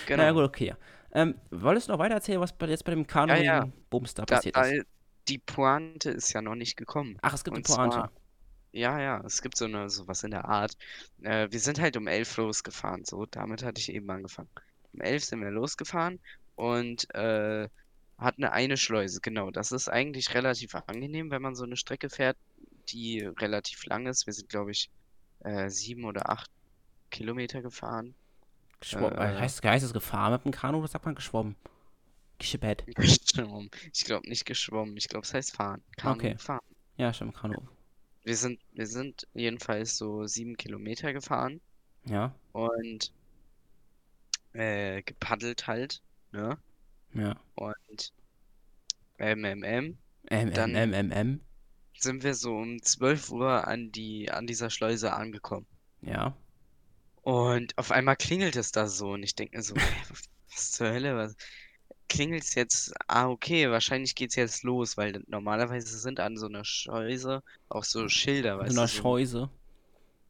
Genau. 0.07 0.23
Naja, 0.23 0.31
gut, 0.31 0.43
okay. 0.43 0.73
Ähm, 1.13 1.35
wolltest 1.51 1.87
du 1.87 1.91
noch 1.91 1.99
weiter 1.99 2.15
erzählen, 2.15 2.39
was 2.41 2.53
jetzt 2.67 2.83
bei 2.83 2.91
dem 2.95 3.05
Ja, 3.07 3.35
ja. 3.35 3.59
Kanu-Bums 3.61 4.15
da 4.15 4.25
Da, 4.25 4.35
passiert 4.37 4.55
da, 4.55 4.63
ist? 4.63 4.85
die 5.27 5.37
Pointe 5.37 6.09
ist 6.09 6.33
ja 6.33 6.41
noch 6.41 6.55
nicht 6.55 6.75
gekommen. 6.77 7.17
Ach, 7.21 7.33
es 7.33 7.43
gibt 7.43 7.55
eine 7.55 7.63
Pointe. 7.63 7.95
zwar- 7.97 8.11
Ja, 8.71 8.99
ja, 8.99 9.21
es 9.23 9.43
gibt 9.43 9.55
so 9.55 9.65
eine, 9.65 9.89
sowas 9.91 10.23
in 10.23 10.31
der 10.31 10.45
Art. 10.45 10.75
Äh, 11.21 11.47
wir 11.51 11.59
sind 11.59 11.79
halt 11.79 11.95
um 11.95 12.07
elf 12.07 12.35
losgefahren, 12.37 13.05
so, 13.05 13.27
damit 13.27 13.63
hatte 13.63 13.79
ich 13.79 13.93
eben 13.93 14.09
angefangen. 14.09 14.49
Um 14.93 15.01
elf 15.01 15.23
sind 15.23 15.41
wir 15.41 15.51
losgefahren 15.51 16.19
und 16.55 17.13
äh, 17.13 17.69
hatten 18.17 18.43
eine 18.45 18.77
Schleuse, 18.77 19.21
genau. 19.21 19.51
Das 19.51 19.71
ist 19.71 19.89
eigentlich 19.89 20.33
relativ 20.33 20.73
angenehm, 20.87 21.29
wenn 21.29 21.41
man 21.43 21.53
so 21.55 21.65
eine 21.65 21.77
Strecke 21.77 22.09
fährt, 22.09 22.37
die 22.89 23.19
relativ 23.19 23.85
lang 23.85 24.07
ist. 24.07 24.25
Wir 24.25 24.33
sind, 24.33 24.49
glaube 24.49 24.71
ich, 24.71 24.89
äh, 25.41 25.69
sieben 25.69 26.05
oder 26.05 26.29
acht 26.31 26.49
Kilometer 27.13 27.61
gefahren. 27.61 28.13
Geschwommen. 28.81 29.17
äh, 29.17 29.39
heißt, 29.39 29.63
heißt 29.63 29.85
es 29.85 29.93
gefahren 29.93 30.33
mit 30.33 30.43
dem 30.45 30.51
Kanu 30.51 30.79
oder 30.79 30.87
sagt 30.89 31.05
man 31.05 31.15
geschwommen? 31.15 31.55
Geschippert. 32.39 32.83
Geschwommen. 32.95 33.69
Ich 33.93 34.03
glaube 34.03 34.27
nicht 34.27 34.45
geschwommen, 34.45 34.97
ich 34.97 35.07
glaube, 35.07 35.25
es 35.25 35.33
heißt 35.33 35.55
fahren. 35.55 35.81
Kanu 35.95 36.15
Okay. 36.15 36.37
fahren. 36.37 36.59
Ja, 36.97 37.13
stimmt, 37.13 37.35
Kanu. 37.35 37.55
Wir 38.23 38.35
sind, 38.35 38.59
wir 38.73 38.87
sind 38.87 39.27
jedenfalls 39.33 39.97
so 39.97 40.25
sieben 40.27 40.57
Kilometer 40.57 41.13
gefahren 41.13 41.61
Ja, 42.05 42.33
und 42.51 43.11
äh, 44.53 45.01
gepaddelt 45.03 45.67
halt, 45.67 46.01
ne? 46.31 46.57
ja. 47.13 47.35
Und 47.55 48.13
MMM 49.17 49.97
M, 50.29 50.53
Dann- 50.53 50.75
M, 50.75 50.93
M, 50.93 50.93
M, 50.93 51.11
M. 51.11 51.41
sind 51.97 52.23
wir 52.23 52.33
so 52.33 52.55
um 52.55 52.81
12 52.81 53.29
Uhr 53.31 53.67
an 53.67 53.91
die, 53.91 54.31
an 54.31 54.47
dieser 54.47 54.69
Schleuse 54.69 55.13
angekommen. 55.13 55.65
Ja. 56.01 56.35
Und 57.23 57.77
auf 57.77 57.91
einmal 57.91 58.15
klingelt 58.15 58.55
es 58.55 58.71
da 58.71 58.87
so 58.87 59.11
und 59.11 59.23
ich 59.23 59.35
denke 59.35 59.57
mir 59.57 59.63
so, 59.63 59.75
was 60.51 60.71
zur 60.71 60.89
Hölle, 60.91 61.15
was 61.17 61.35
klingelt 62.09 62.43
es 62.43 62.55
jetzt? 62.55 62.93
Ah, 63.07 63.29
okay, 63.29 63.69
wahrscheinlich 63.71 64.15
geht's 64.15 64.35
jetzt 64.35 64.63
los, 64.63 64.97
weil 64.97 65.23
normalerweise 65.27 65.97
sind 65.99 66.19
an 66.19 66.37
so 66.37 66.47
einer 66.47 66.65
Schleuse 66.65 67.43
auch 67.69 67.83
so 67.85 68.09
Schilder, 68.09 68.59
weißt 68.59 68.77
So 68.77 68.81
eine 68.81 68.87
du, 68.87 68.89
so 68.89 69.09
Scheuse. 69.09 69.49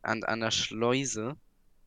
an, 0.02 0.24
an 0.24 0.40
der 0.42 0.52
Schleuse 0.52 1.38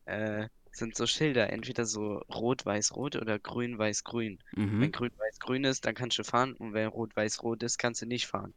äh, 0.05 0.49
sind 0.71 0.95
so 0.97 1.07
Schilder, 1.07 1.51
entweder 1.51 1.85
so 1.85 2.19
rot, 2.29 2.65
weiß, 2.65 2.95
rot 2.95 3.15
oder 3.17 3.39
grün, 3.39 3.77
weiß, 3.79 4.03
grün. 4.03 4.39
Wenn 4.79 4.91
Mhm. 4.91 4.93
grün, 4.93 5.11
weiß, 5.17 5.39
grün 5.39 5.63
ist, 5.65 5.85
dann 5.85 5.95
kannst 5.95 6.19
du 6.19 6.23
fahren 6.25 6.53
und 6.55 6.73
wenn 6.73 6.87
rot, 6.89 7.15
weiß, 7.15 7.43
rot 7.43 7.63
ist, 7.63 7.77
kannst 7.79 8.01
du 8.01 8.05
nicht 8.07 8.27
fahren. 8.27 8.55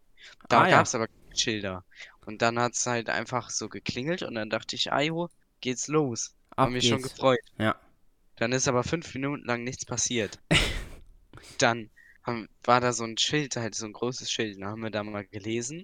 Da 0.48 0.64
Ah, 0.64 0.68
ja. 0.68 0.86
gab's 0.86 0.94
aber 0.94 1.06
Schilder. 1.34 1.84
Und 2.26 2.42
dann 2.42 2.58
hat's 2.58 2.86
halt 2.86 3.10
einfach 3.10 3.50
so 3.50 3.68
geklingelt 3.68 4.22
und 4.22 4.34
dann 4.36 4.50
dachte 4.50 4.76
ich, 4.76 4.92
ajo, 4.92 5.30
geht's 5.60 5.88
los. 5.88 6.34
Ab 6.50 6.66
Hab 6.66 6.70
mich 6.70 6.88
schon 6.88 7.02
gefreut. 7.02 7.40
Ja. 7.58 7.76
Dann 8.36 8.52
ist 8.52 8.68
aber 8.68 8.84
fünf 8.84 9.12
Minuten 9.14 9.44
lang 9.44 9.64
nichts 9.64 9.84
passiert. 9.84 10.38
Dann 11.58 11.90
haben, 12.22 12.48
war 12.64 12.80
da 12.80 12.92
so 12.92 13.04
ein 13.04 13.16
Schild, 13.18 13.56
halt 13.56 13.74
so 13.74 13.86
ein 13.86 13.92
großes 13.92 14.30
Schild. 14.30 14.60
Dann 14.60 14.68
haben 14.68 14.82
wir 14.82 14.90
da 14.90 15.02
mal 15.02 15.26
gelesen. 15.26 15.80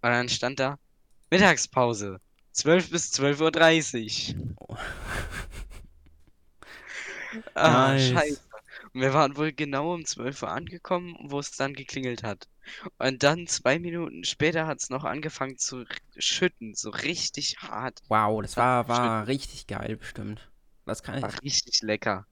Und 0.00 0.10
dann 0.10 0.28
stand 0.28 0.60
da 0.60 0.78
Mittagspause. 1.30 2.20
12 2.52 2.90
bis 2.90 3.12
12.30 3.12 4.36
Uhr. 4.58 4.78
Ah, 7.54 7.92
Nice. 7.92 8.08
scheiße. 8.08 8.40
Und 8.94 9.00
wir 9.02 9.12
waren 9.12 9.36
wohl 9.36 9.52
genau 9.52 9.92
um 9.94 10.04
12 10.04 10.42
Uhr 10.42 10.50
angekommen, 10.50 11.14
wo 11.24 11.38
es 11.38 11.50
dann 11.52 11.74
geklingelt 11.74 12.22
hat. 12.22 12.48
Und 12.98 13.22
dann 13.22 13.46
zwei 13.46 13.78
Minuten 13.78 14.24
später 14.24 14.66
hat 14.66 14.80
es 14.80 14.90
noch 14.90 15.04
angefangen 15.04 15.58
zu 15.58 15.84
schütten, 16.18 16.74
so 16.74 16.90
richtig 16.90 17.56
hart. 17.60 18.02
Wow, 18.08 18.42
das 18.42 18.56
war, 18.56 18.86
war 18.88 18.98
war 18.98 19.26
richtig 19.26 19.66
geil 19.66 19.96
bestimmt. 19.96 20.50
Das 20.84 21.02
kann 21.02 21.16
War 21.20 21.30
ich. 21.30 21.42
richtig 21.42 21.80
lecker. 21.82 22.26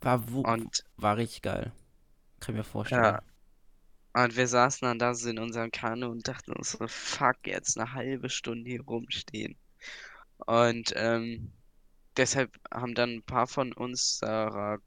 War, 0.00 0.32
wo, 0.32 0.44
Und 0.44 0.84
war 0.96 1.16
richtig 1.16 1.42
geil. 1.42 1.72
Kann 2.40 2.54
ich 2.54 2.58
mir 2.58 2.64
vorstellen. 2.64 3.14
ja, 3.14 3.22
und 4.14 4.36
wir 4.36 4.48
saßen 4.48 4.86
dann 4.86 4.98
da 4.98 5.14
so 5.14 5.28
in 5.30 5.38
unserem 5.38 5.70
Kanu 5.70 6.08
und 6.10 6.28
dachten 6.28 6.52
uns 6.52 6.72
so, 6.72 6.86
fuck, 6.88 7.36
jetzt 7.46 7.78
eine 7.78 7.92
halbe 7.94 8.30
Stunde 8.30 8.70
hier 8.70 8.82
rumstehen. 8.82 9.56
Und 10.46 10.92
ähm, 10.96 11.52
deshalb 12.16 12.56
haben 12.72 12.94
dann 12.94 13.10
ein 13.16 13.24
paar 13.24 13.46
von 13.48 13.72
unserer 13.74 14.78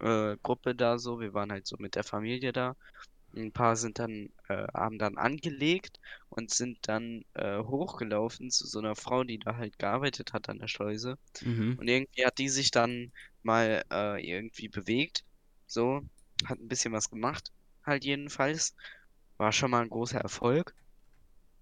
äh, 0.00 0.36
Gruppe 0.42 0.74
da 0.76 0.98
so, 0.98 1.20
wir 1.20 1.34
waren 1.34 1.52
halt 1.52 1.66
so 1.66 1.76
mit 1.78 1.96
der 1.96 2.04
Familie 2.04 2.52
da. 2.52 2.76
Ein 3.34 3.52
paar 3.52 3.76
sind 3.76 3.98
dann, 3.98 4.30
äh, 4.48 4.66
haben 4.74 4.98
dann 4.98 5.16
angelegt 5.16 6.00
und 6.28 6.50
sind 6.50 6.78
dann 6.82 7.24
äh, 7.34 7.58
hochgelaufen 7.58 8.50
zu 8.50 8.66
so 8.66 8.78
einer 8.78 8.96
Frau, 8.96 9.24
die 9.24 9.38
da 9.38 9.56
halt 9.56 9.78
gearbeitet 9.78 10.32
hat 10.32 10.48
an 10.48 10.58
der 10.58 10.68
Schleuse. 10.68 11.18
Mhm. 11.42 11.76
Und 11.78 11.88
irgendwie 11.88 12.24
hat 12.24 12.38
die 12.38 12.48
sich 12.48 12.70
dann 12.70 13.12
mal 13.42 13.84
äh, 13.90 14.26
irgendwie 14.26 14.68
bewegt. 14.68 15.24
So, 15.66 16.02
hat 16.44 16.58
ein 16.58 16.68
bisschen 16.68 16.92
was 16.92 17.10
gemacht, 17.10 17.52
halt 17.84 18.04
jedenfalls. 18.04 18.74
War 19.38 19.52
schon 19.52 19.70
mal 19.70 19.82
ein 19.82 19.90
großer 19.90 20.20
Erfolg. 20.20 20.74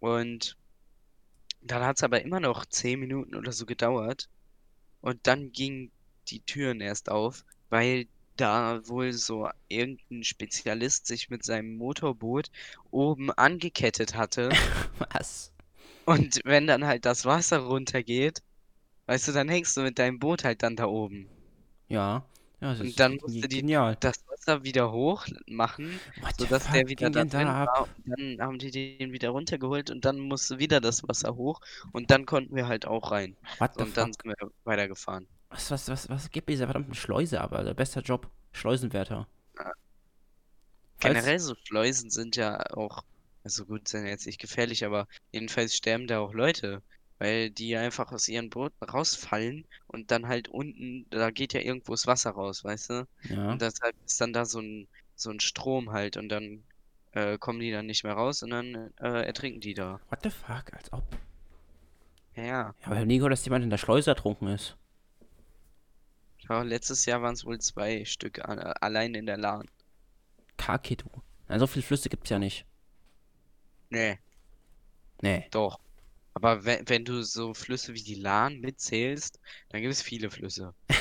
Und 0.00 0.56
dann 1.62 1.84
hat 1.84 1.96
es 1.96 2.02
aber 2.02 2.22
immer 2.22 2.40
noch 2.40 2.66
zehn 2.66 3.00
Minuten 3.00 3.34
oder 3.34 3.52
so 3.52 3.66
gedauert. 3.66 4.28
Und 5.00 5.26
dann 5.26 5.52
gingen 5.52 5.90
die 6.28 6.40
Türen 6.40 6.80
erst 6.80 7.10
auf, 7.10 7.44
weil 7.68 8.06
da 8.40 8.80
wohl 8.88 9.12
so 9.12 9.48
irgendein 9.68 10.24
Spezialist 10.24 11.06
sich 11.06 11.30
mit 11.30 11.44
seinem 11.44 11.76
Motorboot 11.76 12.50
oben 12.90 13.30
angekettet 13.32 14.14
hatte. 14.16 14.58
Was? 15.12 15.52
Und 16.04 16.40
wenn 16.44 16.66
dann 16.66 16.84
halt 16.84 17.06
das 17.06 17.24
Wasser 17.24 17.60
runtergeht, 17.60 18.42
weißt 19.06 19.28
du, 19.28 19.32
dann 19.32 19.48
hängst 19.48 19.76
du 19.76 19.82
mit 19.82 19.98
deinem 19.98 20.18
Boot 20.20 20.44
halt 20.44 20.62
dann 20.62 20.76
da 20.76 20.86
oben. 20.86 21.30
Ja. 21.88 22.24
Ja, 22.60 22.74
das 22.74 22.80
Und 22.80 22.98
dann 23.00 23.18
ge- 23.18 23.20
musste 23.20 23.48
die 23.48 23.62
genial. 23.62 23.96
das 24.00 24.14
Wasser 24.28 24.64
wieder 24.64 24.92
hoch 24.92 25.26
machen, 25.46 26.00
What 26.20 26.34
sodass 26.36 26.68
der 26.70 26.88
wieder 26.88 27.10
da 27.10 27.24
da 27.24 27.24
drin 27.24 27.48
ab? 27.48 27.70
war. 27.74 27.88
Und 28.04 28.04
dann 28.06 28.40
haben 28.46 28.58
die 28.58 28.70
den 28.70 29.12
wieder 29.12 29.30
runtergeholt 29.30 29.90
und 29.90 30.04
dann 30.04 30.18
musste 30.20 30.58
wieder 30.58 30.80
das 30.80 31.02
Wasser 31.08 31.36
hoch 31.36 31.60
und 31.92 32.10
dann 32.10 32.26
konnten 32.26 32.54
wir 32.56 32.66
halt 32.68 32.86
auch 32.86 33.10
rein. 33.12 33.36
What 33.58 33.76
und 33.76 33.96
dann 33.96 34.12
fuck? 34.12 34.14
sind 34.14 34.24
wir 34.40 34.50
weitergefahren. 34.64 35.28
Was, 35.50 35.70
was, 35.70 35.88
was, 35.88 36.08
was 36.08 36.30
gibt 36.30 36.48
dieser 36.48 36.66
verdammten 36.66 36.94
Schleuse 36.94 37.40
aber? 37.40 37.64
Der 37.64 37.74
beste 37.74 38.00
Job. 38.00 38.30
Schleusenwärter. 38.52 39.28
Ja. 39.58 39.72
Generell 41.00 41.38
so 41.38 41.54
Schleusen 41.64 42.10
sind 42.10 42.36
ja 42.36 42.58
auch, 42.74 43.04
also 43.44 43.64
gut, 43.64 43.88
sind 43.88 44.04
ja 44.04 44.10
jetzt 44.10 44.26
nicht 44.26 44.40
gefährlich, 44.40 44.84
aber 44.84 45.06
jedenfalls 45.32 45.74
sterben 45.74 46.06
da 46.06 46.20
auch 46.20 46.34
Leute, 46.34 46.82
weil 47.18 47.50
die 47.50 47.76
einfach 47.76 48.12
aus 48.12 48.28
ihren 48.28 48.50
Booten 48.50 48.84
rausfallen 48.84 49.66
und 49.86 50.10
dann 50.10 50.28
halt 50.28 50.48
unten, 50.48 51.06
da 51.10 51.30
geht 51.30 51.52
ja 51.52 51.60
irgendwo 51.60 51.92
das 51.92 52.06
Wasser 52.06 52.30
raus, 52.30 52.64
weißt 52.64 52.90
du? 52.90 53.06
Ja. 53.28 53.52
Und 53.52 53.62
deshalb 53.62 53.94
ist 54.04 54.20
dann 54.20 54.32
da 54.32 54.44
so 54.44 54.60
ein, 54.60 54.88
so 55.16 55.30
ein 55.30 55.40
Strom 55.40 55.92
halt 55.92 56.16
und 56.16 56.28
dann 56.28 56.64
äh, 57.12 57.38
kommen 57.38 57.60
die 57.60 57.72
dann 57.72 57.86
nicht 57.86 58.04
mehr 58.04 58.14
raus 58.14 58.42
und 58.42 58.50
dann 58.50 58.92
äh, 59.00 59.26
ertrinken 59.26 59.60
die 59.60 59.74
da. 59.74 60.00
What 60.10 60.20
the 60.22 60.30
fuck? 60.30 60.72
Als 60.72 60.92
ob. 60.92 61.04
Ja, 62.36 62.44
ja. 62.44 62.74
Aber 62.82 62.94
ich 62.94 63.00
hab 63.00 63.06
nie 63.06 63.16
gehört, 63.16 63.32
dass 63.32 63.44
jemand 63.44 63.64
in 63.64 63.70
der 63.70 63.78
Schleuse 63.78 64.10
ertrunken 64.10 64.48
ist. 64.48 64.76
Ja, 66.50 66.62
letztes 66.62 67.06
Jahr 67.06 67.22
waren 67.22 67.34
es 67.34 67.44
wohl 67.44 67.60
zwei 67.60 68.04
Stück 68.04 68.38
äh, 68.38 68.42
allein 68.80 69.14
in 69.14 69.24
der 69.26 69.36
Lahn. 69.36 69.70
Kaki, 70.56 70.96
du. 70.96 71.06
Na, 71.46 71.60
so 71.60 71.68
viele 71.68 71.84
Flüsse 71.84 72.08
gibt's 72.08 72.28
ja 72.28 72.40
nicht. 72.40 72.66
Nee, 73.88 74.18
Nee. 75.22 75.46
doch. 75.52 75.78
Aber 76.34 76.64
wenn, 76.64 76.88
wenn 76.88 77.04
du 77.04 77.22
so 77.22 77.54
Flüsse 77.54 77.94
wie 77.94 78.02
die 78.02 78.14
Lahn 78.16 78.60
mitzählst, 78.60 79.38
dann 79.68 79.80
gibt 79.80 79.92
es 79.92 80.02
viele 80.02 80.30
Flüsse. 80.30 80.74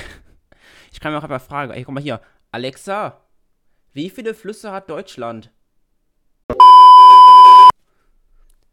Ich 0.91 1.00
kann 1.00 1.12
mir 1.12 1.20
auch 1.20 1.24
einfach 1.24 1.41
fragen. 1.41 1.72
Ey, 1.72 1.84
guck 1.84 1.94
mal 1.94 2.01
hier. 2.01 2.20
Alexa, 2.51 3.24
wie 3.94 4.10
viele 4.10 4.34
Flüsse 4.34 4.72
hat 4.72 4.89
Deutschland? 4.89 5.51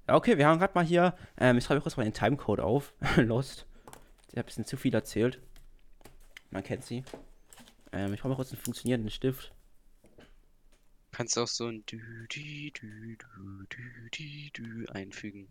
Ja, 0.08 0.14
okay, 0.14 0.38
wir 0.38 0.46
haben 0.46 0.58
gerade 0.58 0.74
mal 0.74 0.84
hier. 0.84 1.14
Ähm, 1.38 1.58
ich 1.58 1.64
schreibe 1.64 1.80
kurz 1.82 1.96
mal 1.96 2.04
den 2.04 2.14
Timecode 2.14 2.60
auf. 2.60 2.94
Lost. 3.16 3.66
Ich 4.28 4.32
habe 4.36 4.40
ein 4.40 4.46
bisschen 4.46 4.64
zu 4.64 4.76
viel 4.78 4.94
erzählt. 4.94 5.40
Man 6.56 6.64
kennt 6.64 6.86
sie. 6.86 7.04
Ähm, 7.92 8.14
ich 8.14 8.20
brauche 8.20 8.30
mal 8.30 8.36
kurz 8.36 8.50
einen 8.50 8.62
funktionierenden 8.62 9.10
Stift. 9.10 9.52
Kannst 11.12 11.36
auch 11.36 11.48
so 11.48 11.66
ein 11.66 11.84
dü 11.84 12.00
dü 12.34 12.70
dü 12.70 13.18
dü 13.18 13.66
dü 13.68 14.10
dü 14.10 14.50
dü 14.54 14.86
einfügen. 14.90 15.48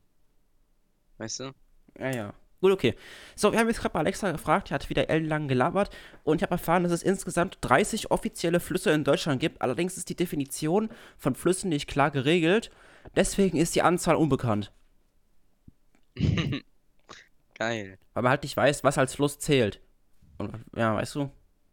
Weißt 1.19 1.41
du? 1.41 1.51
Ja, 1.99 2.09
ja. 2.09 2.33
Gut, 2.59 2.71
okay. 2.71 2.95
So, 3.35 3.51
wir 3.51 3.59
haben 3.59 3.67
jetzt 3.67 3.81
gerade 3.81 3.93
bei 3.93 3.99
Alexa 3.99 4.31
gefragt, 4.31 4.71
die 4.71 4.73
hat 4.73 4.89
wieder 4.89 5.07
ellenlang 5.11 5.47
gelabert 5.47 5.95
und 6.23 6.37
ich 6.37 6.41
habe 6.41 6.53
erfahren, 6.53 6.81
dass 6.81 6.91
es 6.91 7.03
insgesamt 7.03 7.59
30 7.61 8.09
offizielle 8.09 8.59
Flüsse 8.59 8.89
in 8.89 9.03
Deutschland 9.03 9.39
gibt. 9.39 9.61
Allerdings 9.61 9.97
ist 9.97 10.09
die 10.09 10.15
Definition 10.15 10.89
von 11.19 11.35
Flüssen 11.35 11.69
nicht 11.69 11.85
klar 11.85 12.09
geregelt. 12.09 12.71
Deswegen 13.15 13.59
ist 13.59 13.75
die 13.75 13.83
Anzahl 13.83 14.15
unbekannt. 14.15 14.73
Geil. 17.53 17.99
Weil 18.15 18.23
man 18.23 18.31
halt 18.31 18.41
nicht 18.41 18.57
weiß, 18.57 18.83
was 18.83 18.97
als 18.97 19.13
Fluss 19.13 19.37
zählt. 19.37 19.84
Und 20.37 20.65
ja, 20.75 20.95
weißt 20.95 21.15
du, 21.15 21.31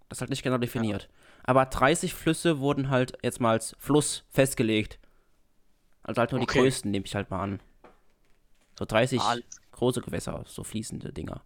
das 0.09 0.19
ist 0.19 0.21
halt 0.23 0.31
nicht 0.31 0.43
genau 0.43 0.59
definiert. 0.59 1.09
Aber 1.45 1.67
30 1.67 2.15
Flüsse 2.15 2.61
wurden 2.61 2.91
halt 2.91 3.19
jetzt 3.23 3.41
mal 3.41 3.53
als 3.53 3.77
Fluss 3.79 4.25
festgelegt. 4.31 4.99
Also 6.05 6.21
halt 6.21 6.31
nur 6.33 6.39
die 6.41 6.47
Okay. 6.47 6.49
größten, 6.49 6.91
nehme 6.91 7.07
ich 7.07 7.15
halt 7.17 7.31
mal 7.31 7.41
an. 7.43 7.61
So 8.79 8.85
30 8.85 9.21
Alles 9.21 9.45
große 9.73 10.01
Gewässer, 10.01 10.45
so 10.47 10.65
fließende 10.65 11.13
Dinger. 11.13 11.43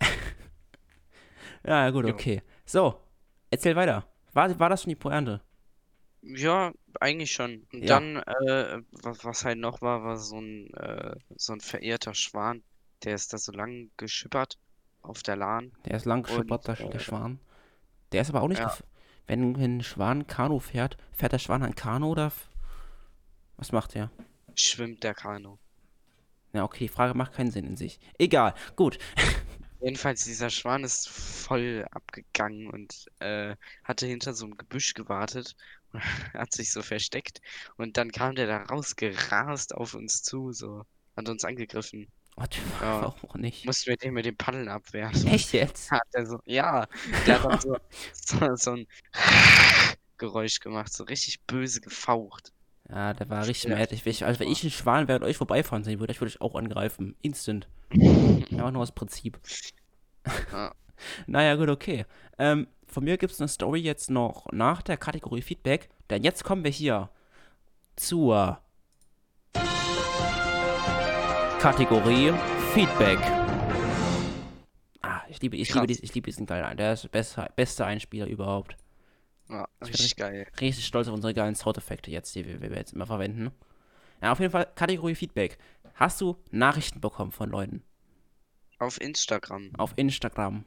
ja, 1.64 1.90
gut, 1.90 2.06
okay. 2.06 2.42
So, 2.64 3.00
erzähl 3.50 3.76
weiter. 3.76 4.06
War, 4.32 4.58
war 4.58 4.68
das 4.68 4.82
schon 4.82 4.90
die 4.90 4.96
Pointe? 4.96 5.40
Ja, 6.22 6.72
eigentlich 7.00 7.32
schon. 7.32 7.66
Und 7.72 7.88
Ja. 7.88 7.90
dann, 7.90 8.16
äh, 8.16 8.82
was, 8.92 9.24
was 9.24 9.44
halt 9.44 9.58
noch 9.58 9.80
war, 9.80 10.02
war 10.04 10.16
so 10.18 10.38
ein, 10.40 10.72
äh, 10.74 11.14
so 11.36 11.52
ein 11.54 11.60
verehrter 11.60 12.14
Schwan. 12.14 12.62
Der 13.04 13.14
ist 13.14 13.32
da 13.32 13.38
so 13.38 13.52
lang 13.52 13.90
geschippert 13.96 14.58
auf 15.02 15.22
der 15.22 15.36
Lahn. 15.36 15.72
Der 15.84 15.96
ist 15.96 16.04
lang 16.04 16.20
Und, 16.20 16.26
geschippert, 16.26 16.66
der, 16.68 16.74
der 16.76 16.94
äh, 16.94 17.00
Schwan. 17.00 17.40
Der 18.12 18.22
ist 18.22 18.30
aber 18.30 18.42
auch 18.42 18.48
nicht. 18.48 18.60
ja. 18.60 18.76
Wenn, 19.26 19.56
wenn 19.56 19.78
ein 19.78 19.82
Schwan 19.82 20.26
Kanu 20.26 20.58
fährt, 20.58 20.96
fährt 21.12 21.32
der 21.32 21.38
Schwan 21.38 21.62
ein 21.62 21.74
Kanu 21.74 22.08
oder. 22.08 22.32
Was 23.56 23.72
macht 23.72 23.94
der? 23.94 24.10
Schwimmt 24.56 25.04
der 25.04 25.14
Kanu. 25.14 25.58
Ja, 26.52 26.64
okay, 26.64 26.86
die 26.86 26.88
Frage 26.88 27.14
macht 27.14 27.34
keinen 27.34 27.50
Sinn 27.50 27.66
in 27.66 27.76
sich. 27.76 28.00
Egal, 28.18 28.54
gut. 28.74 28.98
Jedenfalls, 29.80 30.24
dieser 30.24 30.50
Schwan 30.50 30.84
ist 30.84 31.08
voll 31.08 31.86
abgegangen 31.90 32.66
und 32.68 33.06
äh, 33.20 33.56
hatte 33.84 34.06
hinter 34.06 34.34
so 34.34 34.44
einem 34.44 34.56
Gebüsch 34.58 34.94
gewartet. 34.94 35.56
Hat 36.34 36.52
sich 36.52 36.70
so 36.70 36.82
versteckt. 36.82 37.40
Und 37.76 37.96
dann 37.96 38.12
kam 38.12 38.34
der 38.34 38.46
da 38.46 38.62
rausgerast 38.64 39.74
auf 39.74 39.94
uns 39.94 40.22
zu, 40.22 40.52
so. 40.52 40.84
Hat 41.16 41.28
uns 41.28 41.44
angegriffen. 41.44 42.08
What 42.36 42.58
Ja. 42.80 43.06
auch 43.06 43.34
nicht? 43.34 43.66
Mussten 43.66 43.90
wir 43.90 43.96
den 43.96 44.14
mit 44.14 44.24
den 44.24 44.36
Paddeln 44.36 44.68
abwehren. 44.68 45.14
Echt 45.26 45.52
jetzt? 45.52 45.90
Hat 45.90 46.02
er 46.12 46.26
so, 46.26 46.38
ja, 46.44 46.86
der 47.26 47.42
hat 47.42 47.62
so, 47.62 47.76
so, 48.14 48.56
so 48.56 48.70
ein 48.72 48.86
Geräusch 50.18 50.60
gemacht, 50.60 50.92
so 50.92 51.04
richtig 51.04 51.40
böse 51.46 51.80
gefaucht. 51.80 52.52
Ja, 52.88 53.14
der 53.14 53.28
war 53.28 53.46
richtig 53.46 53.70
Ja. 53.70 53.76
mad. 53.78 53.94
Ich, 53.94 54.24
also, 54.24 54.40
wenn 54.40 54.50
ich 54.50 54.62
einen 54.62 54.70
Schwan 54.70 55.06
während 55.08 55.24
euch 55.24 55.36
vorbeifahren 55.36 55.84
sehen 55.84 56.00
würde, 56.00 56.12
ich 56.12 56.20
würde 56.20 56.32
euch 56.32 56.40
auch 56.40 56.54
angreifen. 56.56 57.14
Instant. 57.22 57.68
Einfach 57.90 58.70
nur 58.70 58.82
aus 58.82 58.92
Prinzip. 58.92 59.38
Ja. 60.52 60.72
Naja, 61.26 61.54
gut, 61.54 61.70
okay. 61.70 62.04
Ähm, 62.38 62.66
von 62.86 63.04
mir 63.04 63.16
gibt 63.16 63.32
es 63.32 63.40
eine 63.40 63.48
Story 63.48 63.80
jetzt 63.80 64.10
noch 64.10 64.52
nach 64.52 64.82
der 64.82 64.98
Kategorie 64.98 65.40
Feedback, 65.40 65.88
denn 66.10 66.22
jetzt 66.22 66.44
kommen 66.44 66.62
wir 66.62 66.70
hier 66.70 67.08
zur 67.96 68.60
Kategorie 71.60 72.32
Feedback. 72.72 73.18
Ah, 75.02 75.22
ich 75.28 75.40
liebe, 75.42 75.56
ich 75.56 75.68
liebe, 75.68 75.78
Krass. 75.80 75.86
dies- 75.88 76.00
ich 76.02 76.14
liebe 76.14 76.26
diesen 76.26 76.46
geilen, 76.46 76.76
der 76.76 76.94
ist 76.94 77.04
der 77.04 77.08
beste, 77.10 77.48
beste 77.56 77.84
Einspieler 77.84 78.26
überhaupt. 78.26 78.76
Ja, 79.48 79.66
bin 79.80 79.88
richtig 79.88 80.16
geil. 80.16 80.46
Richtig 80.60 80.86
stolz 80.86 81.08
auf 81.08 81.14
unsere 81.14 81.34
geilen 81.34 81.54
Soundeffekte 81.54 82.10
jetzt, 82.10 82.34
die 82.34 82.46
wir, 82.46 82.60
wir 82.60 82.70
jetzt 82.76 82.92
immer 82.92 83.06
verwenden. 83.06 83.50
Ja, 84.22 84.32
auf 84.32 84.40
jeden 84.40 84.52
Fall 84.52 84.68
Kategorie 84.74 85.14
Feedback. 85.14 85.58
Hast 85.94 86.20
du 86.20 86.36
Nachrichten 86.50 87.00
bekommen 87.00 87.32
von 87.32 87.50
Leuten 87.50 87.82
Auf 88.78 89.00
Instagram. 89.00 89.70
auf 89.76 89.92
Instagram? 89.96 90.64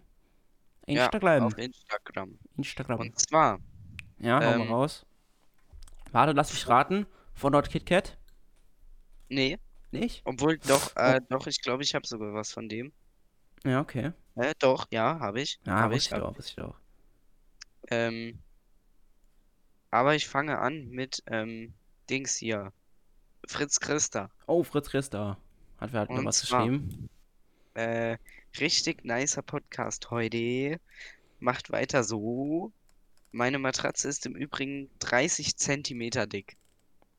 Ja, 0.86 1.06
Instagram. 1.06 1.44
auf 1.44 1.58
Instagram. 1.58 2.38
Instagram. 2.58 3.00
Und 3.00 3.20
zwar, 3.20 3.60
Ja, 4.20 4.36
hau 4.36 4.58
mal 4.58 4.62
ähm, 4.62 4.72
raus. 4.72 5.06
Warte, 6.12 6.34
lass 6.34 6.52
mich 6.52 6.68
raten. 6.68 7.06
Von 7.34 7.54
dort 7.54 7.70
KitKat? 7.72 8.18
Nee, 9.30 9.58
Nicht? 9.94 10.22
obwohl 10.26 10.58
doch, 10.58 10.96
äh, 10.96 11.22
doch, 11.30 11.48
ich 11.48 11.62
glaube, 11.62 11.84
ich 11.84 11.96
habe 11.96 12.08
sogar 12.08 12.34
was 12.34 12.52
von 12.52 12.68
dem. 12.68 12.92
Ja, 13.64 13.80
okay. 13.80 14.12
Äh, 14.36 14.54
doch, 14.60 14.88
ja, 14.92 15.20
habe 15.20 15.42
ich. 15.42 15.60
Ja, 15.66 15.74
Habe 15.74 15.96
ich. 15.96 16.08
ich 16.08 16.14
auch, 16.14 16.38
ich 16.38 16.60
auch. 16.60 16.76
Ähm, 17.90 18.40
aber 19.92 20.16
ich 20.16 20.28
fange 20.28 20.58
an 20.60 20.90
mit 20.90 21.24
ähm, 21.28 21.74
Dings 22.10 22.36
hier. 22.36 22.74
Fritz 23.46 23.80
Christa. 23.80 24.32
Oh, 24.48 24.64
Fritz 24.64 24.90
Christa. 24.90 25.38
Hat 25.78 25.94
wer 25.94 26.02
hat 26.02 26.10
mir 26.10 26.26
was 26.26 26.42
geschrieben? 26.42 27.10
Äh, 27.76 28.18
richtig 28.60 29.04
nicer 29.04 29.42
Podcast 29.42 30.10
heute. 30.12 30.80
Macht 31.40 31.72
weiter 31.72 32.04
so. 32.04 32.72
Meine 33.32 33.60
Matratze 33.60 34.08
ist 34.10 34.26
im 34.26 34.36
Übrigen 34.36 34.90
30 35.00 35.58
Zentimeter 35.58 36.26
dick. 36.26 36.56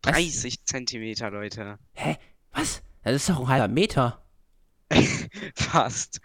Was? 0.02 0.14
30 0.14 0.64
Zentimeter, 0.64 1.30
Leute. 1.30 1.78
Hä? 1.92 2.16
Was? 2.54 2.82
Das 3.02 3.14
ist 3.14 3.28
doch 3.28 3.40
ein 3.40 3.48
halber 3.48 3.68
Meter. 3.68 4.22
Fast. 5.54 6.20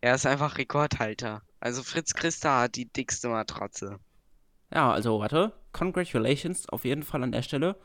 Er 0.00 0.14
ist 0.14 0.26
einfach 0.26 0.58
Rekordhalter. 0.58 1.42
Also 1.60 1.82
Fritz 1.82 2.14
Christa 2.14 2.62
hat 2.62 2.76
die 2.76 2.86
dickste 2.86 3.28
Matratze. 3.28 3.98
Ja, 4.72 4.92
also 4.92 5.20
warte. 5.20 5.52
Congratulations 5.72 6.68
auf 6.68 6.84
jeden 6.84 7.02
Fall 7.02 7.22
an 7.22 7.32
der 7.32 7.42
Stelle 7.42 7.76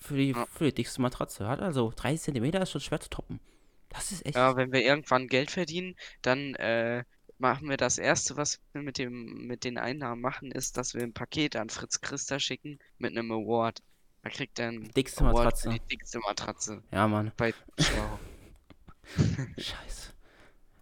für 0.00 0.16
die, 0.16 0.34
für 0.50 0.64
die 0.64 0.74
dickste 0.74 1.00
Matratze. 1.00 1.48
Hat 1.48 1.60
also 1.60 1.92
30 1.94 2.20
Zentimeter 2.20 2.62
ist 2.62 2.70
schon 2.70 2.80
schwer 2.80 3.00
zu 3.00 3.10
toppen. 3.10 3.40
Das 3.88 4.12
ist 4.12 4.24
echt. 4.26 4.36
Ja, 4.36 4.56
wenn 4.56 4.72
wir 4.72 4.82
irgendwann 4.82 5.26
Geld 5.26 5.50
verdienen, 5.50 5.96
dann 6.22 6.54
äh, 6.54 7.04
machen 7.38 7.68
wir 7.68 7.76
das 7.76 7.98
Erste, 7.98 8.36
was 8.36 8.60
wir 8.72 8.82
mit 8.82 8.98
dem, 8.98 9.46
mit 9.46 9.64
den 9.64 9.78
Einnahmen 9.78 10.20
machen, 10.20 10.52
ist, 10.52 10.76
dass 10.76 10.94
wir 10.94 11.02
ein 11.02 11.14
Paket 11.14 11.56
an 11.56 11.70
Fritz 11.70 12.00
Christa 12.00 12.38
schicken 12.38 12.78
mit 12.98 13.16
einem 13.16 13.32
Award. 13.32 13.82
Da 14.22 14.30
kriegt 14.30 14.58
einen 14.60 14.88
Dickste 14.92 15.20
Award 15.24 15.34
Matratze. 15.44 15.68
die 15.70 15.80
dickste 15.80 16.18
Matratze 16.20 16.82
Ja, 16.90 17.06
Mann. 17.08 17.32
bei. 17.36 17.54
Scheiße. 19.56 20.12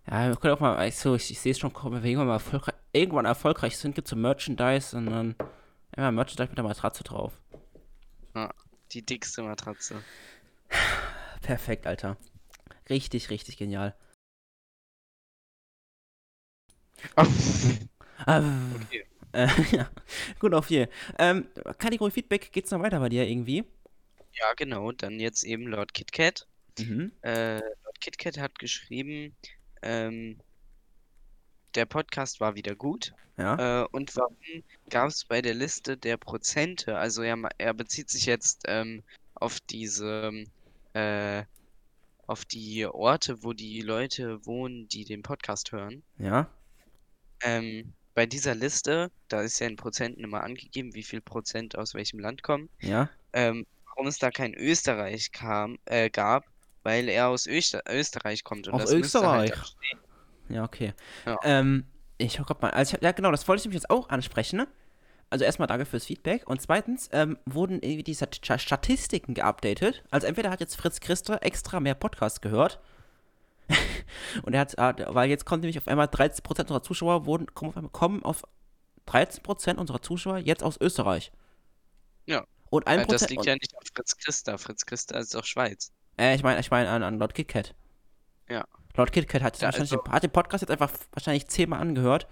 Ja, 0.09 0.29
wir 0.29 0.37
können 0.37 0.55
auch 0.55 0.61
mal, 0.61 0.77
also 0.77 1.15
ich, 1.17 1.31
ich 1.31 1.41
sehe 1.41 1.53
es 1.53 1.59
schon 1.59 1.73
kommen, 1.73 1.97
wenn 1.97 2.03
wir 2.03 2.11
irgendwann 2.11 2.29
mal 2.29 2.35
erfolgreich, 2.35 2.75
irgendwann 2.93 3.25
erfolgreich 3.25 3.77
sind, 3.77 3.95
gibt 3.95 4.07
es 4.07 4.11
so 4.11 4.17
Merchandise 4.17 4.97
und 4.97 5.07
dann 5.07 5.35
immer 5.97 6.13
Merchandise 6.13 6.49
mit 6.49 6.57
der 6.59 6.65
Matratze 6.65 7.03
drauf. 7.05 7.41
Die 8.93 9.05
dickste 9.05 9.43
Matratze. 9.43 10.03
Perfekt, 11.43 11.87
Alter. 11.87 12.17
Richtig, 12.89 13.31
richtig 13.31 13.57
genial. 13.57 13.95
Ah, 18.25 18.41
Okay. 18.75 19.05
Äh, 19.37 19.47
ja, 19.77 19.91
gut 20.39 20.55
auf 20.55 20.71
je. 20.71 20.89
Ähm, 21.19 21.47
Kategorie 21.79 22.11
Feedback, 22.11 22.51
geht's 22.53 22.71
noch 22.71 22.81
weiter 22.81 23.01
bei 23.01 23.09
dir 23.09 23.29
irgendwie? 23.29 23.65
Ja, 24.33 24.53
genau. 24.57 24.93
Dann 24.93 25.21
jetzt 25.21 25.45
eben 25.45 25.67
Lord 25.67 25.95
KitKat. 25.95 26.47
Mhm. 26.79 27.13
Äh, 27.23 27.61
Lord 27.85 28.01
KitKat 28.01 28.39
hat 28.39 28.59
geschrieben, 28.59 29.35
ähm, 29.83 30.39
der 31.75 31.87
Podcast 31.87 32.41
war 32.41 32.55
wieder 32.55 32.75
gut. 32.75 33.13
Ja. 33.37 33.83
Äh, 33.83 33.87
und 33.93 34.17
warum 34.17 34.37
gab 34.89 35.09
es 35.09 35.25
bei 35.25 35.43
der 35.43 35.55
Liste 35.55 35.97
der 35.97 36.17
Prozente, 36.17 36.97
also 36.97 37.23
er, 37.23 37.37
er 37.59 37.75
bezieht 37.75 38.09
sich 38.09 38.25
jetzt 38.25 38.63
ähm, 38.67 39.03
auf 39.35 39.61
diese, 39.61 40.45
äh, 40.95 41.45
auf 42.27 42.47
die 42.47 42.87
Orte, 42.87 43.43
wo 43.43 43.53
die 43.53 43.83
Leute 43.83 44.45
wohnen, 44.47 44.89
die 44.89 45.05
den 45.05 45.23
Podcast 45.23 45.73
hören. 45.73 46.03
Ja. 46.19 46.49
Ähm, 47.43 47.93
bei 48.17 48.25
dieser 48.25 48.55
Liste, 48.55 49.11
da 49.29 49.43
ist 49.43 49.61
ja 49.61 49.67
in 49.67 49.77
Prozenten 49.77 50.25
immer 50.25 50.43
angegeben, 50.43 50.95
wie 50.95 51.03
viel 51.03 51.21
Prozent 51.21 51.77
aus 51.77 51.93
welchem 51.93 52.19
Land 52.19 52.43
kommen. 52.43 52.71
Ja. 52.81 53.11
Ähm, 53.35 53.67
warum 53.89 54.07
es 54.07 54.19
da 54.19 54.31
kein 54.31 54.55
Österreich 54.55 55.33
kam, 55.33 55.79
äh, 55.85 56.09
gab, 56.09 56.45
weil 56.83 57.11
er 57.11 57.29
aus 57.29 57.47
Öster 57.47 57.83
Österreich 57.87 58.43
kommt 58.43 58.69
und 58.69 58.75
Aus 58.75 58.91
halt 58.91 59.05
Österreich? 59.05 59.55
stehen. 59.55 59.99
Ja, 60.49 60.65
okay. 60.65 60.95
Ja. 61.27 61.37
Ähm, 61.45 61.85
ich 62.17 62.39
guck 62.39 62.63
mal, 62.63 62.71
also 62.71 62.97
ich 62.97 63.03
ja 63.03 63.13
genau, 63.13 63.31
das 63.31 63.47
wollte 63.49 63.61
ich 63.61 63.65
nämlich 63.67 63.83
jetzt 63.83 63.91
auch 63.91 64.09
ansprechen, 64.09 64.57
ne? 64.57 64.69
Also 65.29 65.45
erstmal 65.45 65.69
danke 65.69 65.85
fürs 65.85 66.07
Feedback 66.07 66.49
und 66.49 66.63
zweitens 66.63 67.11
ähm, 67.13 67.37
wurden 67.45 67.83
irgendwie 67.83 68.05
die 68.05 68.15
Stat 68.15 68.63
Statistiken 68.63 69.35
geupdatet. 69.35 70.05
Also 70.11 70.27
entweder 70.27 70.51
hat 70.51 70.61
jetzt 70.61 70.77
Fritz 70.77 71.01
Christa 71.01 71.37
extra 71.39 71.81
mehr 71.81 71.95
Podcasts 71.95 72.41
gehört 72.41 72.81
und 74.43 74.55
er 74.55 74.61
hat, 74.61 74.79
äh, 74.79 75.05
weil 75.15 75.29
jetzt 75.31 75.45
kommt 75.47 75.63
nämlich 75.63 75.79
auf 75.79 75.89
einmal 75.89 76.07
13% 76.07 76.61
unserer 76.63 76.83
Zuschauer 76.83 77.27
wurden, 77.27 77.47
kommen 77.55 77.71
auf 77.71 77.77
einmal, 77.77 77.91
kommen 77.93 78.23
auf 78.25 78.43
13% 79.07 79.77
unserer 79.79 80.03
Zuschauer 80.03 80.39
jetzt 80.39 80.63
aus 80.63 80.81
Österreich. 80.81 81.33
Ja. 82.27 82.45
Und 82.71 82.87
1%, 82.89 83.07
das 83.13 83.29
liegt 83.29 83.45
ja 83.47 83.55
nicht 83.55 83.75
auf 83.77 83.83
Fritz 83.95 84.17
Christa. 84.17 84.59
Fritz 84.59 84.85
Christa 84.87 85.19
ist 85.19 85.35
doch 85.35 85.45
Schweiz. 85.45 85.93
äh, 86.19 86.35
ich 86.35 86.43
meine, 86.43 86.59
ich 86.61 86.71
meine 86.71 86.89
an, 86.91 87.03
an 87.03 87.19
Lord 87.19 87.35
KitKat. 87.35 87.75
Ja. 88.49 88.65
Lord 88.97 89.13
KitKat 89.13 89.43
hat, 89.43 89.61
Ja, 89.61 89.69
also- 89.71 90.03
hat 90.09 90.23
den 90.23 90.31
Podcast 90.31 90.63
jetzt 90.63 90.71
einfach 90.71 90.91
wahrscheinlich 91.13 91.47
zehnmal 91.49 91.81
angehört. 91.81 92.27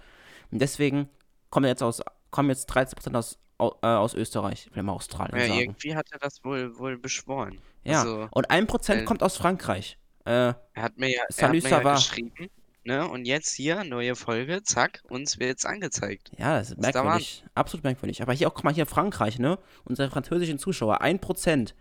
Und 0.51 0.59
deswegen 0.59 1.09
kommen 1.49 1.67
jetzt 1.67 1.81
aus, 1.83 2.01
kommen 2.31 2.49
jetzt 2.49 2.69
13% 2.69 3.15
aus, 3.15 3.39
au- 3.57 3.77
äh, 3.81 3.87
aus 3.87 4.13
Österreich, 4.13 4.69
will 4.73 4.83
mal 4.83 4.93
Australien 4.93 5.37
Ja, 5.39 5.47
sagen. 5.47 5.59
irgendwie 5.59 5.95
hat 5.95 6.07
er 6.11 6.19
das 6.19 6.43
wohl, 6.43 6.77
wohl 6.77 6.97
beschworen. 6.97 7.61
Ja, 7.83 7.99
Also, 8.01 8.27
und 8.31 8.49
1% 8.49 9.01
äh, 9.01 9.03
kommt 9.05 9.23
aus 9.23 9.37
Frankreich. 9.37 9.97
Äh, 10.25 10.31
er 10.31 10.57
hat 10.75 10.97
mir 10.97 11.09
ja, 11.11 11.21
er 11.35 11.47
hat 11.47 11.51
mir 11.53 11.59
ja 11.69 11.93
geschrieben, 11.93 12.49
ne? 12.83 13.07
Und 13.07 13.25
jetzt 13.25 13.53
hier, 13.53 13.83
neue 13.83 14.15
Folge, 14.15 14.63
zack, 14.63 15.01
uns 15.09 15.39
wird's 15.39 15.65
angezeigt. 15.65 16.31
ja, 16.37 16.57
das 16.57 16.71
ist 16.71 16.77
da 16.77 17.03
merkwürdig. 17.03 17.45
Absolut 17.53 17.83
merkwürdig. 17.83 18.21
Aber 18.21 18.33
hier 18.33 18.47
auch, 18.47 18.53
guck 18.53 18.63
mal, 18.63 18.73
hier 18.73 18.85
Frankreich, 18.85 19.39
ne? 19.39 19.59
Unsere 19.83 20.09
französischen 20.09 20.57
Zuschauer, 20.59 21.01
1%. 21.01 21.73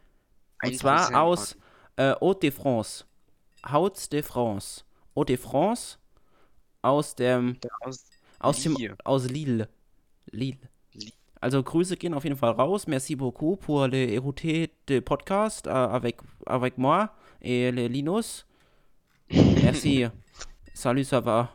Und 0.62 0.70
1%, 0.72 0.78
zwar 0.78 1.20
aus 1.22 1.56
äh, 1.96 2.12
Haute 2.20 2.40
de 2.40 2.50
France. 2.50 3.04
Haute 3.66 4.08
de 4.10 4.22
France. 4.22 4.84
Haute 5.16 5.32
de 5.32 5.36
France 5.36 5.98
aus 6.82 7.14
dem 7.14 7.58
Der 7.60 7.70
aus 7.80 8.04
Aus 8.40 8.62
dem 8.62 8.76
Lille. 8.76 8.96
aus 9.04 9.26
Lille. 9.28 9.68
Lille. 10.30 10.58
Also 11.40 11.62
Grüße 11.62 11.96
gehen 11.96 12.14
auf 12.14 12.24
jeden 12.24 12.36
Fall 12.36 12.52
raus. 12.52 12.86
Merci 12.86 13.16
beaucoup 13.16 13.56
pour 13.56 13.86
le 13.88 13.96
écouter 14.12 14.70
de 14.88 15.00
podcast 15.00 15.66
euh, 15.66 15.70
avec 15.70 16.20
avec 16.46 16.78
moi 16.78 17.14
et 17.44 17.70
le 17.70 17.86
Linus. 17.88 18.46
Merci. 19.30 20.06
Salut, 20.74 21.04
ça 21.04 21.20
va. 21.20 21.50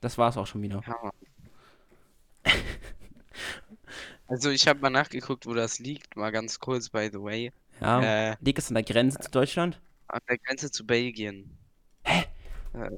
Das 0.00 0.16
war's 0.18 0.36
auch 0.36 0.46
schon 0.46 0.62
wieder. 0.62 0.80
Ja. 0.86 1.10
Also 4.28 4.50
ich 4.50 4.68
habe 4.68 4.80
mal 4.80 4.90
nachgeguckt, 4.90 5.46
wo 5.46 5.54
das 5.54 5.78
liegt, 5.80 6.16
mal 6.16 6.30
ganz 6.30 6.60
kurz, 6.60 6.88
by 6.88 7.08
the 7.12 7.20
way. 7.20 7.52
Ja, 7.80 8.30
Äh, 8.30 8.36
liegt 8.40 8.58
es 8.58 8.68
an 8.68 8.74
der 8.74 8.84
Grenze 8.84 9.18
zu 9.18 9.30
Deutschland? 9.30 9.80
an 10.08 10.20
der 10.28 10.38
Grenze 10.38 10.70
zu 10.70 10.84
Belgien. 10.86 11.56
Hä? 12.04 12.24
Äh, 12.74 12.90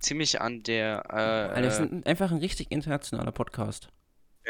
ziemlich 0.00 0.40
an 0.40 0.62
der, 0.64 1.08
Alter, 1.12 1.62
wir 1.62 1.68
äh, 1.68 1.70
sind 1.70 2.06
einfach 2.06 2.30
ein 2.32 2.38
richtig 2.38 2.70
internationaler 2.70 3.30
Podcast. 3.32 3.88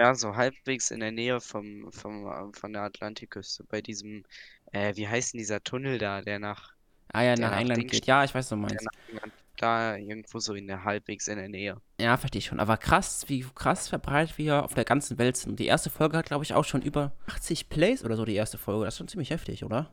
Ja, 0.00 0.14
so 0.14 0.34
halbwegs 0.34 0.90
in 0.90 1.00
der 1.00 1.12
Nähe 1.12 1.40
vom, 1.40 1.92
vom, 1.92 2.26
äh, 2.26 2.52
von 2.58 2.72
der 2.72 2.82
Atlantikküste, 2.82 3.64
bei 3.64 3.80
diesem, 3.82 4.24
äh, 4.72 4.96
wie 4.96 5.06
heißt 5.06 5.34
denn 5.34 5.38
dieser 5.38 5.62
Tunnel 5.62 5.98
da, 5.98 6.22
der 6.22 6.38
nach, 6.38 6.72
Ah 7.12 7.22
ja, 7.22 7.34
Der 7.34 7.50
nach 7.50 7.58
England 7.58 7.82
Dings- 7.82 7.90
geht. 7.92 8.06
Ja, 8.06 8.22
ich 8.24 8.30
weiß, 8.34 8.44
was 8.44 8.48
du 8.50 8.54
der 8.54 8.62
meinst. 8.62 8.84
nach 8.84 9.08
England, 9.08 9.32
da 9.56 9.96
irgendwo 9.96 10.38
so 10.38 10.54
in 10.54 10.68
der 10.68 10.84
halbwegs 10.84 11.26
in 11.28 11.38
der 11.38 11.48
Nähe. 11.48 11.76
Ja, 12.00 12.16
verstehe 12.16 12.38
ich 12.38 12.46
schon. 12.46 12.60
Aber 12.60 12.76
krass, 12.76 13.24
wie 13.28 13.44
krass 13.54 13.88
verbreitet 13.88 14.38
wir 14.38 14.62
auf 14.64 14.74
der 14.74 14.84
ganzen 14.84 15.18
Welt 15.18 15.36
sind. 15.36 15.58
Die 15.58 15.66
erste 15.66 15.90
Folge 15.90 16.16
hat, 16.16 16.26
glaube 16.26 16.44
ich, 16.44 16.54
auch 16.54 16.64
schon 16.64 16.82
über 16.82 17.12
80 17.26 17.68
Plays 17.68 18.04
oder 18.04 18.16
so, 18.16 18.24
die 18.24 18.36
erste 18.36 18.58
Folge. 18.58 18.84
Das 18.84 18.94
ist 18.94 18.98
schon 18.98 19.08
ziemlich 19.08 19.30
heftig, 19.30 19.64
oder? 19.64 19.90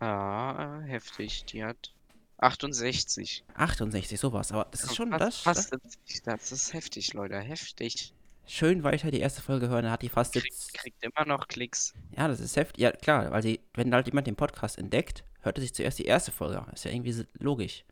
Ah, 0.00 0.80
heftig, 0.86 1.44
die 1.46 1.64
hat 1.64 1.92
68. 2.38 3.44
68, 3.54 4.20
sowas. 4.20 4.52
Aber 4.52 4.68
das 4.70 4.84
ist 4.84 4.94
schon 4.94 5.10
Fast- 5.10 5.20
das, 5.22 5.38
fast 5.40 5.72
das 5.72 5.80
70. 5.92 6.22
Das 6.22 6.52
ist 6.52 6.72
heftig, 6.72 7.14
Leute, 7.14 7.38
heftig. 7.40 8.12
Schön 8.46 8.82
weiter 8.82 9.10
die 9.10 9.20
erste 9.20 9.42
Folge 9.42 9.68
hören. 9.68 9.84
Da 9.84 9.90
hat 9.90 10.02
die 10.02 10.08
fast 10.08 10.32
Kriegt, 10.32 10.46
jetzt. 10.46 10.74
kriegt 10.74 11.02
immer 11.02 11.26
noch 11.26 11.48
Klicks. 11.48 11.94
Ja, 12.16 12.28
das 12.28 12.40
ist 12.40 12.56
heftig. 12.56 12.80
Ja, 12.80 12.92
klar, 12.92 13.30
weil 13.30 13.42
die, 13.42 13.60
wenn 13.74 13.92
halt 13.94 14.06
jemand 14.06 14.26
den 14.26 14.36
Podcast 14.36 14.78
entdeckt, 14.78 15.24
hört 15.40 15.58
er 15.58 15.62
sich 15.62 15.74
zuerst 15.74 15.98
die 15.98 16.04
erste 16.04 16.32
Folge 16.32 16.60
an. 16.60 16.72
Ist 16.72 16.84
ja 16.84 16.90
irgendwie 16.90 17.26
logisch. 17.38 17.84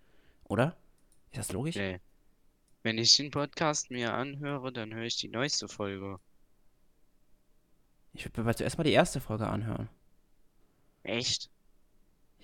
Oder? 0.45 0.77
Ist 1.31 1.39
das 1.39 1.53
logisch? 1.53 1.77
Nee. 1.77 2.01
Wenn 2.83 2.99
ich 2.99 3.17
den 3.17 3.31
Podcast 3.31 3.91
mir 3.91 4.13
anhöre, 4.13 4.73
dann 4.73 4.95
höre 4.95 5.05
ich 5.05 5.17
die 5.17 5.29
neueste 5.29 5.69
Folge. 5.69 6.19
Ich 8.13 8.25
würde 8.25 8.43
mir 8.43 8.55
zuerst 8.55 8.79
mal 8.79 8.85
die 8.85 8.93
erste 8.93 9.21
Folge 9.21 9.47
anhören. 9.47 9.89
Echt? 11.03 11.51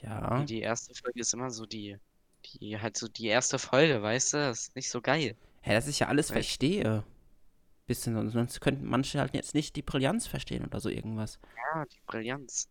Ja. 0.02 0.44
Die 0.44 0.60
erste 0.60 0.94
Folge 0.94 1.20
ist 1.20 1.34
immer 1.34 1.50
so 1.50 1.66
die, 1.66 1.98
die, 2.46 2.78
halt 2.80 2.96
so 2.96 3.06
die 3.06 3.26
erste 3.26 3.58
Folge, 3.58 4.02
weißt 4.02 4.34
du? 4.34 4.38
Das 4.38 4.60
ist 4.60 4.76
nicht 4.76 4.90
so 4.90 5.00
geil. 5.00 5.36
Hä, 5.60 5.74
dass 5.74 5.86
ich 5.86 5.98
ja 5.98 6.08
alles 6.08 6.26
Echt? 6.26 6.32
verstehe. 6.32 7.04
Bisschen, 7.90 8.14
sonst- 8.14 8.34
sonst 8.34 8.60
könnten 8.60 8.84
manche 8.86 9.18
halt 9.18 9.34
jetzt 9.34 9.52
nicht 9.52 9.74
die 9.74 9.82
Brillanz 9.82 10.28
verstehen 10.28 10.64
oder 10.64 10.78
so 10.78 10.88
irgendwas. 10.88 11.40
Ja, 11.74 11.84
die 11.86 11.98
Brillanz. 12.06 12.68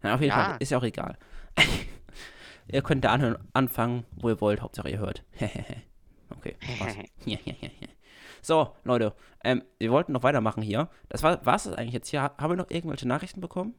Na, 0.00 0.16
auf 0.16 0.20
jeden 0.20 0.32
Ja. 0.36 0.44
Fall, 0.46 0.56
ist 0.58 0.70
ja 0.70 0.78
auch 0.78 0.82
egal. 0.82 1.16
ihr 2.66 2.82
könnt 2.82 3.04
da 3.04 3.12
anhören, 3.12 3.38
anfangen, 3.52 4.04
wo 4.16 4.30
ihr 4.30 4.40
wollt, 4.40 4.60
Hauptsache 4.60 4.90
ihr 4.90 4.98
hört. 4.98 5.24
okay, 6.30 6.56
Spaß. 6.58 6.96
Ja, 7.24 7.38
ja. 7.44 7.68
So, 8.40 8.74
Leute, 8.82 9.14
ähm, 9.44 9.62
wir 9.78 9.92
wollten 9.92 10.10
noch 10.10 10.24
weitermachen 10.24 10.60
hier. 10.60 10.90
Das 11.08 11.22
war 11.22 11.34
es 11.40 11.44
das 11.44 11.68
eigentlich 11.74 11.94
jetzt 11.94 12.08
hier. 12.08 12.22
Haben 12.22 12.50
wir 12.50 12.56
noch 12.56 12.70
irgendwelche 12.70 13.06
Nachrichten 13.06 13.40
bekommen? 13.40 13.76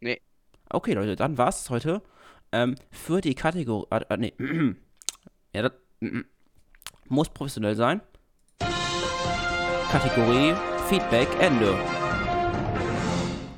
Nee. 0.00 0.20
Okay, 0.70 0.94
Leute, 0.94 1.14
dann 1.14 1.38
war 1.38 1.50
es 1.50 1.70
heute. 1.70 2.02
Ähm, 2.50 2.74
für 2.90 3.20
die 3.20 3.36
Kategorie. 3.36 3.86
Äh, 3.92 4.04
äh, 4.08 4.16
nee. 4.16 4.34
ja, 5.54 5.62
das 5.62 5.72
mm, 6.00 6.06
mm. 6.18 6.24
muss 7.10 7.28
professionell 7.28 7.76
sein. 7.76 8.00
Kategorie 9.90 10.54
Feedback 10.90 11.28
Ende. 11.40 11.74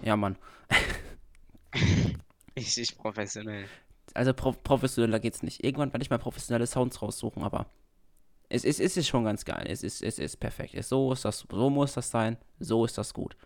Ja, 0.05 0.16
Mann. 0.16 0.37
Richtig 2.57 2.97
professionell. 2.97 3.64
Also 4.14 4.33
pro 4.33 4.53
professioneller 4.53 5.19
geht's 5.19 5.43
nicht. 5.43 5.64
Irgendwann 5.64 5.93
werde 5.93 6.05
ich 6.05 6.11
mal 6.11 6.19
professionelle 6.19 6.69
Sounds 6.69 7.03
raussuchen, 7.03 7.43
aber 7.43 7.66
es 8.49 8.64
ist, 8.64 8.79
es 8.79 8.97
ist 8.97 9.09
schon 9.09 9.25
ganz 9.25 9.45
geil. 9.45 9.64
Es 9.69 9.83
ist, 9.83 10.03
es 10.03 10.21
ist 10.21 10.37
perfekt. 10.37 10.75
Es, 10.75 10.88
so, 10.88 11.12
ist 11.12 11.25
das, 11.25 11.47
so 11.51 11.69
muss 11.69 11.95
das 11.95 12.12
sein. 12.12 12.37
So 12.61 12.85
ist 12.85 12.97
das 12.97 13.12
gut. 13.12 13.37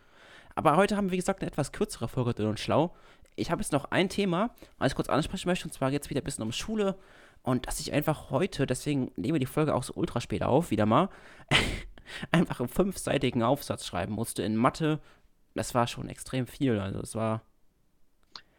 Aber 0.55 0.77
heute 0.77 0.99
haben 0.99 1.07
wir, 1.07 1.13
wie 1.13 1.17
gesagt, 1.17 1.41
eine 1.41 1.51
etwas 1.51 1.73
kürzere 1.73 2.09
Folge 2.09 2.35
dünn 2.35 2.49
und 2.49 2.61
schlau. 2.61 2.95
Ich 3.35 3.51
habe 3.51 3.63
jetzt 3.63 3.73
noch 3.73 3.87
ein 3.87 4.11
Thema, 4.11 4.55
was 4.77 4.93
ich 4.93 4.95
kurz 4.95 5.09
ansprechen 5.09 5.49
möchte, 5.49 5.65
und 5.65 5.73
zwar 5.73 5.91
geht 5.91 6.03
es 6.03 6.11
wieder 6.11 6.21
ein 6.21 6.25
bisschen 6.25 6.45
um 6.45 6.53
Schule. 6.53 6.97
Und 7.43 7.67
dass 7.67 7.81
ich 7.81 7.95
einfach 7.95 8.31
heute, 8.31 8.67
deswegen 8.67 9.11
nehmen 9.17 9.37
wir 9.37 9.41
die 9.41 9.47
Folge 9.47 9.75
auch 9.75 9.83
so 9.83 9.95
ultra 9.95 10.21
spät 10.21 10.43
auf, 10.43 10.71
wieder 10.71 10.85
mal, 10.85 11.09
einfach 12.31 12.61
einen 12.61 12.69
fünfseitigen 12.69 13.43
Aufsatz 13.43 13.87
schreiben 13.87 14.15
musste 14.15 14.43
in 14.43 14.57
Mathe. 14.57 15.01
Das 15.55 15.75
war 15.75 15.87
schon 15.87 16.09
extrem 16.09 16.47
viel. 16.47 16.81
Also 16.81 17.01
es 17.01 17.15
war 17.15 17.43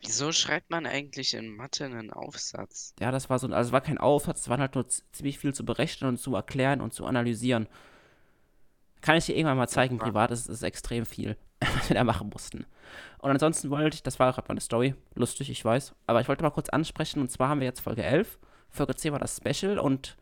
Wieso 0.05 0.31
schreibt 0.31 0.69
man 0.69 0.85
eigentlich 0.85 1.33
in 1.33 1.55
Mathe 1.55 1.85
einen 1.85 2.11
Aufsatz? 2.11 2.93
Ja, 2.99 3.11
das 3.11 3.29
war 3.29 3.39
so, 3.39 3.47
also 3.47 3.69
es 3.69 3.71
war 3.71 3.81
kein 3.81 3.97
Aufsatz, 3.97 4.41
es 4.41 4.49
war 4.49 4.59
halt 4.59 4.75
nur 4.75 4.87
ziemlich 4.87 5.39
viel 5.39 5.53
zu 5.53 5.65
berechnen 5.65 6.09
und 6.09 6.17
zu 6.17 6.35
erklären 6.35 6.81
und 6.81 6.93
zu 6.93 7.05
analysieren. 7.05 7.67
Kann 9.01 9.17
ich 9.17 9.25
dir 9.25 9.35
irgendwann 9.35 9.57
mal 9.57 9.67
zeigen, 9.67 9.97
privat 9.97 10.31
ist 10.31 10.47
es 10.47 10.61
extrem 10.61 11.05
viel, 11.05 11.37
was 11.59 11.89
wir 11.89 11.95
da 11.95 12.03
machen 12.03 12.29
mussten. 12.29 12.65
Und 13.17 13.31
ansonsten 13.31 13.71
wollte 13.71 13.95
ich, 13.95 14.03
das 14.03 14.19
war 14.19 14.31
gerade 14.31 14.47
meine 14.47 14.61
Story, 14.61 14.93
lustig, 15.15 15.49
ich 15.49 15.65
weiß, 15.65 15.95
aber 16.05 16.21
ich 16.21 16.27
wollte 16.27 16.43
mal 16.43 16.51
kurz 16.51 16.69
ansprechen, 16.69 17.19
und 17.19 17.31
zwar 17.31 17.49
haben 17.49 17.59
wir 17.59 17.67
jetzt 17.67 17.81
Folge 17.81 18.03
11, 18.03 18.37
Folge 18.69 18.95
10 18.95 19.11
war 19.11 19.19
das 19.19 19.37
Special 19.37 19.79
und 19.79 20.17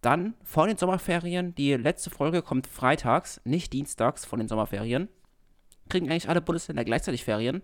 dann 0.00 0.34
vor 0.42 0.66
den 0.66 0.76
Sommerferien, 0.76 1.54
die 1.54 1.74
letzte 1.74 2.10
Folge 2.10 2.42
kommt 2.42 2.66
freitags, 2.66 3.40
nicht 3.44 3.72
dienstags 3.72 4.24
vor 4.24 4.38
den 4.38 4.48
Sommerferien. 4.48 5.08
Kriegen 5.88 6.10
eigentlich 6.10 6.28
alle 6.28 6.40
Bundesländer 6.40 6.84
gleichzeitig 6.84 7.24
Ferien? 7.24 7.62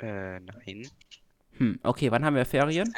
Äh, 0.00 0.40
nein. 0.40 0.88
Hm, 1.52 1.80
okay, 1.82 2.10
wann 2.10 2.24
haben 2.24 2.36
wir 2.36 2.44
Ferien? 2.46 2.92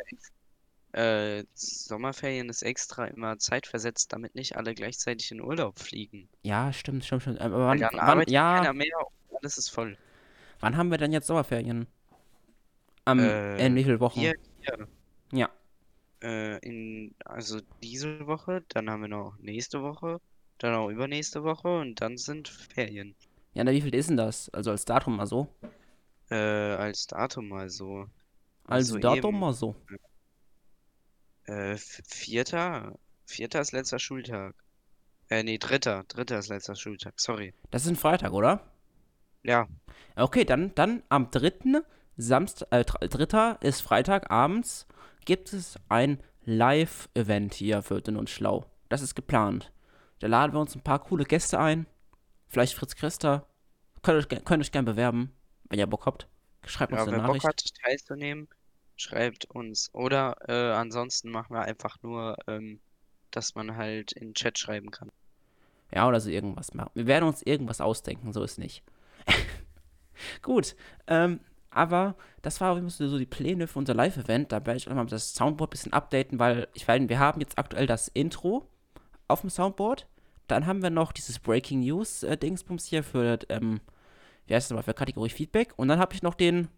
Äh, 0.93 1.45
Sommerferien 1.55 2.49
ist 2.49 2.63
extra 2.63 3.07
immer 3.07 3.39
zeitversetzt, 3.39 4.13
damit 4.13 4.35
nicht 4.35 4.57
alle 4.57 4.75
gleichzeitig 4.75 5.31
in 5.31 5.41
Urlaub 5.41 5.79
fliegen. 5.79 6.29
Ja, 6.43 6.73
stimmt, 6.73 7.05
stimmt, 7.05 7.23
stimmt. 7.23 7.41
Aber 7.41 7.67
wann, 7.67 7.79
dann 7.79 7.91
wann 7.95 8.25
ja, 8.29 8.57
keiner 8.59 8.73
mehr 8.73 8.97
und 9.29 9.39
alles 9.39 9.57
ist 9.59 9.69
voll. 9.71 9.97
wann 10.61 10.77
haben 10.77 10.91
wir 10.91 10.99
denn 10.99 11.13
jetzt 11.13 11.27
Sommerferien? 11.29 11.87
Am, 13.05 13.19
Äh, 13.19 13.65
in 13.67 13.75
wie 13.77 13.85
vielen 13.85 14.01
Wochen? 14.01 14.21
Hier, 14.21 14.35
hier. 14.61 14.89
Ja. 15.33 15.49
Äh, 16.23 16.59
in, 16.67 17.15
also 17.27 17.61
diese 17.83 18.27
Woche, 18.27 18.65
dann 18.69 18.89
haben 18.91 19.03
wir 19.03 19.09
noch 19.09 19.37
nächste 19.39 19.83
Woche, 19.83 20.21
dann 20.59 20.75
auch 20.75 20.89
übernächste 20.91 21.45
Woche 21.45 21.69
und 21.81 22.01
dann 22.01 22.17
sind 22.17 22.49
Ferien. 22.49 23.17
Ja, 23.55 23.65
na, 23.65 23.73
wie 23.73 23.81
viel 23.81 23.95
ist 23.95 24.09
denn 24.09 24.17
das? 24.17 24.49
Also 24.51 24.71
als 24.71 24.85
Datum 24.85 25.17
mal 25.17 25.27
so. 25.27 25.49
Äh, 26.31 26.35
als 26.35 27.07
Datum 27.07 27.49
mal 27.49 27.69
so. 27.71 28.07
Als 28.65 28.87
Also 28.87 28.99
Datum 28.99 29.39
eben, 29.39 29.39
mal 29.39 29.53
so. 29.53 29.77
äh, 31.45 31.77
vierter, 31.77 32.99
vierter 33.27 33.61
ist 33.61 33.73
letzter 33.73 33.99
Schultag. 33.99 34.55
Äh, 35.31 35.43
nee, 35.45 35.59
dritter, 35.59 36.05
dritter 36.09 36.39
ist 36.41 36.49
letzter 36.49 36.77
Schultag, 36.77 37.21
sorry. 37.21 37.55
Das 37.73 37.83
ist 37.85 37.89
ein 37.89 37.97
Freitag, 37.97 38.33
oder? 38.33 38.61
Ja, 39.43 39.69
Okay, 40.17 40.45
dann, 40.45 40.73
dann 40.75 41.03
am 41.09 41.31
3. 41.31 41.85
Samstag, 42.17 42.69
äh, 42.71 42.85
dr- 42.85 43.09
dritter 43.09 43.59
ist 43.61 43.81
Freitag 43.81 44.31
abends, 44.31 44.87
gibt 45.31 45.53
es 45.53 45.79
ein 45.89 46.21
Live-Event 46.45 47.55
hier 47.55 47.83
für 47.83 48.03
Dünn 48.03 48.17
und 48.17 48.29
Schlau. 48.29 48.67
Das 48.89 49.01
ist 49.01 49.15
geplant. 49.15 49.71
Da 50.19 50.27
laden 50.27 50.53
wir 50.53 50.59
uns 50.59 50.75
ein 50.75 50.83
paar 50.83 50.99
coole 50.99 51.23
Gäste 51.23 51.61
ein. 51.61 51.87
Vielleicht 52.49 52.75
Fritz 52.75 52.97
Christa. 52.97 53.47
Könnt 54.03 54.19
euch, 54.19 54.45
könnt 54.45 54.61
euch 54.61 54.73
gerne 54.73 54.91
bewerben, 54.91 55.33
wenn 55.69 55.79
ihr 55.79 55.87
Bock 55.87 56.07
habt. 56.07 56.27
Schreibt 56.67 56.91
uns 56.91 57.03
ja, 57.03 57.07
eine 57.07 57.13
wer 57.13 57.19
Bock 57.29 57.29
Nachricht. 57.29 57.47
hat, 57.47 57.63
teilzunehmen, 57.81 58.49
schreibt 58.97 59.45
uns. 59.45 59.91
Oder 59.93 60.35
äh, 60.49 60.73
ansonsten 60.73 61.31
machen 61.31 61.55
wir 61.55 61.63
einfach 61.63 62.03
nur, 62.03 62.37
ähm, 62.49 62.81
dass 63.31 63.55
man 63.55 63.77
halt 63.77 64.11
in 64.11 64.31
den 64.31 64.35
Chat 64.35 64.59
schreiben 64.59 64.91
kann. 64.91 65.13
Ja, 65.95 66.09
oder 66.09 66.19
so 66.19 66.29
irgendwas 66.29 66.75
machen. 66.75 66.91
Wir 66.95 67.07
werden 67.07 67.29
uns 67.29 67.41
irgendwas 67.43 67.81
ausdenken, 67.81 68.33
so 68.33 68.43
ist 68.43 68.59
nicht. 68.59 68.83
Gut, 70.43 70.75
ähm, 71.07 71.39
aber 71.71 72.17
das 72.43 72.61
war 72.61 72.73
übrigens 72.73 72.99
so 72.99 73.19
die 73.19 73.27
Pläne 73.27 73.67
für 73.67 73.79
unser 73.79 73.95
Live-Event. 73.95 74.53
Da 74.53 74.65
werde 74.67 74.77
ich 74.77 74.89
auch 74.89 74.95
mal 74.95 75.07
das 75.07 75.35
Soundboard 75.35 75.71
ein 75.71 75.73
bisschen 75.73 75.93
updaten, 75.93 76.39
weil 76.39 76.69
ich 76.75 76.87
weiß, 76.87 77.09
wir 77.09 77.19
haben 77.19 77.41
jetzt 77.41 77.59
aktuell 77.59 77.87
das 77.87 78.09
Intro 78.09 78.67
auf 79.29 79.43
dem 79.43 79.51
Soundboard. 79.51 80.07
Dann 80.49 80.67
haben 80.67 80.83
wir 80.83 80.91
noch 80.91 81.13
dieses 81.13 81.39
Breaking 81.39 81.81
News 81.81 82.23
äh, 82.23 82.37
hier 82.83 83.05
für, 83.05 83.39
ähm, 83.49 83.81
wie 84.47 84.55
heißt 84.55 84.71
das 84.71 84.75
mal, 84.75 84.83
für 84.83 84.95
Kategorie 84.95 85.31
Feedback. 85.31 85.73
Und 85.77 85.89
dann 85.89 86.01
habe 86.01 86.15
ich 86.15 86.23
noch 86.23 86.35
den 86.35 86.69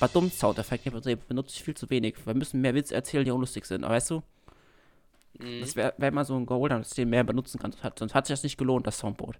Badum 0.00 0.30
Soundeffekt. 0.30 0.84
Den 1.04 1.18
benutze 1.28 1.56
ich 1.56 1.62
viel 1.62 1.76
zu 1.76 1.88
wenig. 1.90 2.26
Wir 2.26 2.34
müssen 2.34 2.60
mehr 2.60 2.74
Witze 2.74 2.94
erzählen, 2.94 3.24
die 3.24 3.30
unlustig 3.30 3.66
sind. 3.66 3.84
Aber 3.84 3.94
weißt 3.94 4.10
du, 4.10 4.22
Mhm. 5.38 5.60
das 5.60 5.76
wäre 5.76 5.94
wär 5.98 6.12
mal 6.12 6.24
so 6.24 6.36
ein 6.36 6.46
Goal, 6.46 6.68
dass 6.68 6.88
ich 6.88 6.94
den 6.94 7.10
mehr 7.10 7.24
benutzen 7.24 7.58
kann. 7.58 7.74
Sonst 7.98 8.14
hat 8.14 8.26
sich 8.26 8.34
das 8.34 8.42
nicht 8.42 8.58
gelohnt, 8.58 8.86
das 8.86 8.98
Soundboard. 8.98 9.38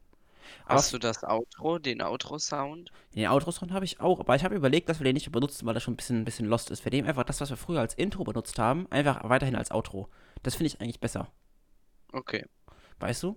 Hast 0.66 0.92
du 0.92 0.98
das 0.98 1.22
Outro, 1.24 1.78
den 1.78 2.02
Outro-Sound? 2.02 2.90
Den 3.14 3.26
Outro-Sound 3.28 3.72
habe 3.72 3.84
ich 3.84 4.00
auch, 4.00 4.20
aber 4.20 4.34
ich 4.36 4.44
habe 4.44 4.54
überlegt, 4.54 4.88
dass 4.88 5.00
wir 5.00 5.04
den 5.04 5.14
nicht 5.14 5.26
mehr 5.26 5.32
benutzen, 5.32 5.66
weil 5.66 5.74
das 5.74 5.82
schon 5.82 5.94
ein 5.94 5.96
bisschen, 5.96 6.20
ein 6.20 6.24
bisschen 6.24 6.46
lost 6.46 6.70
ist. 6.70 6.84
Wir 6.84 6.92
nehmen 6.92 7.08
einfach 7.08 7.24
das, 7.24 7.40
was 7.40 7.50
wir 7.50 7.56
früher 7.56 7.80
als 7.80 7.94
Intro 7.94 8.24
benutzt 8.24 8.58
haben, 8.58 8.86
einfach 8.90 9.28
weiterhin 9.28 9.56
als 9.56 9.70
Outro. 9.70 10.08
Das 10.42 10.54
finde 10.54 10.68
ich 10.68 10.80
eigentlich 10.80 11.00
besser. 11.00 11.30
Okay. 12.12 12.44
Weißt 13.00 13.22
du? 13.22 13.36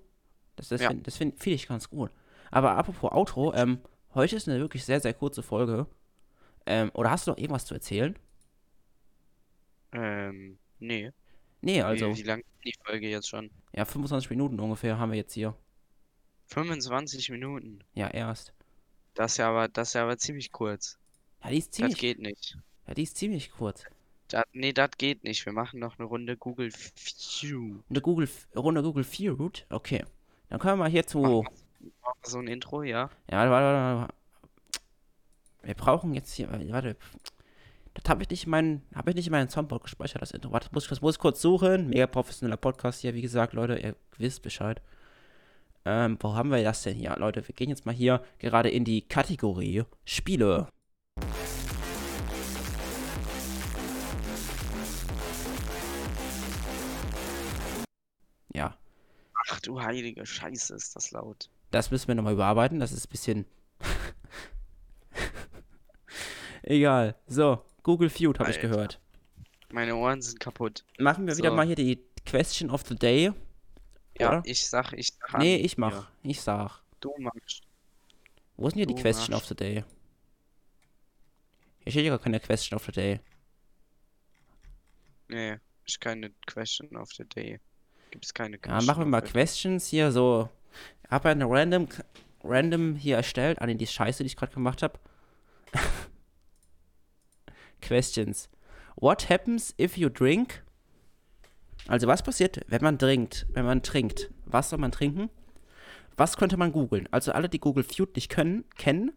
Das, 0.56 0.70
das 0.70 0.82
Ja. 0.82 0.90
finde 0.90 1.10
find, 1.12 1.40
find 1.40 1.56
ich 1.56 1.68
ganz 1.68 1.90
gut. 1.90 2.12
Aber 2.52 2.78
apropos 2.78 3.12
Outro, 3.12 3.54
ähm, 3.54 3.80
heute 4.14 4.36
ist 4.36 4.48
eine 4.48 4.60
wirklich 4.60 4.86
sehr, 4.86 5.00
sehr 5.00 5.14
kurze 5.14 5.44
Folge. 5.44 5.88
Ähm, 6.66 6.92
oder 6.94 7.12
hast 7.12 7.28
du 7.28 7.32
noch 7.32 7.38
irgendwas 7.38 7.66
zu 7.66 7.74
erzählen? 7.74 8.18
Ähm, 9.92 10.60
nee. 10.80 11.12
Nee, 11.62 11.82
also, 11.82 12.12
Wie, 12.12 12.18
wie 12.18 12.24
lang 12.24 12.40
ist 12.42 12.66
die 12.66 12.74
Folge 12.86 13.08
jetzt 13.10 13.28
schon? 13.30 13.50
ja, 13.74 13.86
25 13.86 14.30
Minuten 14.30 14.60
ungefähr 14.60 14.98
haben 15.00 15.12
wir 15.12 15.18
jetzt 15.18 15.34
hier. 15.34 15.56
25 16.48 17.30
Minuten. 17.30 17.80
Ja, 17.94 18.08
erst. 18.10 18.54
Das 19.14 19.34
ist 19.34 19.38
ja 19.38 19.50
aber, 19.50 19.68
das 19.68 19.90
ist 19.90 19.94
ja 19.94 20.04
aber 20.04 20.18
ziemlich 20.18 20.52
kurz. 20.52 20.98
Ja, 21.44 21.50
die 21.50 21.58
ist 21.58 21.70
Das 21.70 21.76
ziemlich, 21.78 21.98
geht 21.98 22.20
nicht. 22.20 22.58
ja, 22.88 22.94
die 22.94 23.04
ist 23.04 23.18
ziemlich 23.18 23.52
kurz. 23.52 23.84
Das, 24.28 24.44
nee, 24.54 24.74
das 24.74 24.90
geht 24.98 25.24
nicht. 25.24 25.46
Wir 25.46 25.54
machen 25.54 25.80
noch 25.80 25.98
eine 26.00 26.08
Runde 26.08 26.36
Google 26.36 26.72
View. 26.74 27.80
Eine 27.90 28.02
Google, 28.02 28.28
Runde 28.56 28.82
Google 28.82 29.04
Feud, 29.04 29.66
okay. 29.70 30.04
Dann 30.50 30.60
können 30.60 30.80
wir 30.80 30.88
hier 30.88 31.06
zu. 31.06 31.46
So 32.24 32.40
ein 32.40 32.48
Intro, 32.48 32.84
ja? 32.84 33.10
Ja, 33.30 33.50
warte, 33.50 33.52
warte, 33.52 34.00
warte. 34.02 34.14
Wir 35.64 35.76
brauchen 35.76 36.14
jetzt 36.14 36.34
hier, 36.34 36.50
warte. 36.72 36.98
Das 37.94 38.10
habe 38.10 38.24
ich 38.24 38.30
nicht 38.30 38.44
in 38.44 38.50
meinen, 38.50 38.82
habe 38.94 39.12
ich 39.12 39.16
nicht 39.16 39.28
in 39.28 39.32
meinen 39.32 39.50
Soundboard 39.50 39.84
gespeichert, 39.84 40.22
das 40.22 40.32
Intro. 40.32 40.52
Warte, 40.52 40.70
muss 40.74 40.84
ich, 40.84 40.90
das 40.90 41.02
muss 41.02 41.16
ich 41.16 41.20
kurz 41.20 41.42
suchen. 41.42 41.88
Mega 41.90 42.08
professioneller 42.08 42.58
Podcast 42.58 43.02
hier, 43.02 43.14
wie 43.14 43.22
gesagt, 43.22 43.54
Leute, 43.54 43.78
ihr 43.78 43.96
wisst 44.18 44.42
Bescheid. 44.42 44.82
Ähm, 45.86 46.18
wo 46.20 46.34
haben 46.34 46.50
wir 46.52 46.64
das 46.64 46.84
denn 46.84 46.96
hier? 46.96 47.16
Leute, 47.18 47.48
wir 47.48 47.54
gehen 47.56 47.70
jetzt 47.70 47.86
mal 47.86 47.94
hier 47.94 48.24
gerade 48.40 48.70
in 48.70 48.84
die 48.86 49.02
Kategorie 49.08 49.84
Spiele. 50.04 50.68
Ja, 58.54 58.76
Ach 59.50 59.60
du 59.60 59.82
heilige 59.82 60.26
Scheiße, 60.26 60.74
ist 60.74 60.96
das 60.96 61.12
laut. 61.12 61.50
Das 61.72 61.92
müssen 61.92 62.08
wir 62.08 62.16
nochmal 62.16 62.34
überarbeiten. 62.34 62.80
Das 62.80 62.92
ist 62.92 63.08
ein 63.08 63.12
bisschen. 63.12 63.46
Egal. 66.64 67.16
So, 67.28 67.62
Google 67.84 68.10
Feud 68.10 68.40
habe 68.40 68.50
ich 68.50 68.60
gehört. 68.60 69.00
Meine 69.72 69.96
Ohren 69.96 70.22
sind 70.22 70.40
kaputt. 70.40 70.84
Machen 70.98 71.28
wir 71.28 71.38
wieder 71.38 71.50
So. 71.50 71.56
mal 71.56 71.66
hier 71.66 71.76
die 71.76 72.02
Question 72.26 72.72
of 72.72 72.84
the 72.88 72.96
Day. 72.96 73.34
Ja, 74.18 74.30
Oder? 74.30 74.42
ich 74.46 74.66
sag, 74.68 74.94
ich 74.94 75.14
sag 75.14 75.40
Nee, 75.40 75.58
ich 75.58 75.78
mach. 75.78 75.92
Ja, 75.92 76.08
Ich 76.24 76.42
sag. 76.42 76.82
du 77.02 77.14
machst. 77.20 77.62
Wo 78.58 78.68
ist 78.68 78.74
denn 78.74 78.80
hier 78.80 78.88
die 78.96 79.02
Question 79.02 79.32
machst. 79.34 79.44
of 79.44 79.48
the 79.50 79.56
Day? 79.56 79.84
Hier 81.84 81.92
steht 81.92 82.06
ja 82.06 82.10
gar 82.12 82.20
keine 82.20 82.40
Question 82.40 82.78
of 82.78 82.86
the 82.86 82.92
Day. 82.92 83.20
Nee, 85.28 85.58
ist 85.86 86.00
keine 86.00 86.32
Question 86.48 86.96
of 86.96 87.12
the 87.14 87.26
Day. 87.26 87.60
Gibt's 88.12 88.34
keine 88.34 88.56
Ja, 88.56 88.62
Question 88.62 88.86
machen 88.86 89.02
wir 89.02 89.06
mal 89.08 89.22
Questions 89.22 89.88
hier 89.88 90.12
so. 90.12 90.50
Ich 91.04 91.12
habe 91.12 91.30
eine 91.30 91.46
random, 91.50 91.88
random 92.44 92.96
hier 92.96 93.18
erstellt. 93.18 93.60
Ah, 93.62 93.66
nee, 93.66 93.76
die 93.76 93.88
Scheiße, 93.88 94.24
die 94.24 94.28
ich 94.28 94.36
gerade 94.36 94.54
gemacht 94.54 94.82
habe. 94.82 94.98
Questions. 97.82 98.50
What 98.96 99.30
happens 99.30 99.74
if 99.78 99.98
you 99.98 100.10
drink 100.10 100.64
Also 101.88 102.08
was 102.08 102.24
passiert, 102.24 102.62
wenn 102.68 102.82
man 102.82 102.98
trinkt? 102.98 103.46
Wenn 103.54 103.66
man 103.66 103.84
trinkt, 103.84 104.32
was 104.46 104.70
soll 104.70 104.80
man 104.80 104.92
trinken? 104.92 105.30
Was 106.18 106.38
könnte 106.38 106.58
man 106.58 106.72
googeln? 106.72 107.08
Also 107.12 107.32
alle, 107.32 107.50
die 107.50 107.60
Google 107.60 107.84
Feud 107.84 108.16
nicht 108.16 108.30
können, 108.30 108.64
kennen, 108.78 109.12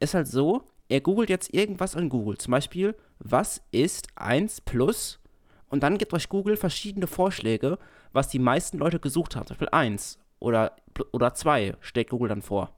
ist 0.00 0.14
halt 0.14 0.26
so, 0.26 0.62
er 0.88 1.00
googelt 1.00 1.30
jetzt 1.30 1.54
irgendwas 1.54 1.96
an 1.96 2.08
Google. 2.08 2.36
Zum 2.38 2.50
Beispiel, 2.50 2.94
was 3.18 3.62
ist 3.70 4.08
1 4.16 4.62
plus? 4.62 5.20
Und 5.68 5.82
dann 5.82 5.96
gibt 5.96 6.12
euch 6.12 6.28
Google 6.28 6.56
verschiedene 6.56 7.06
Vorschläge, 7.06 7.78
was 8.12 8.28
die 8.28 8.38
meisten 8.38 8.78
Leute 8.78 9.00
gesucht 9.00 9.34
haben. 9.34 9.46
Zum 9.46 9.54
Beispiel 9.54 9.70
1 9.70 10.18
oder, 10.40 10.76
oder 11.12 11.34
2 11.34 11.76
stellt 11.80 12.10
Google 12.10 12.28
dann 12.28 12.42
vor. 12.42 12.76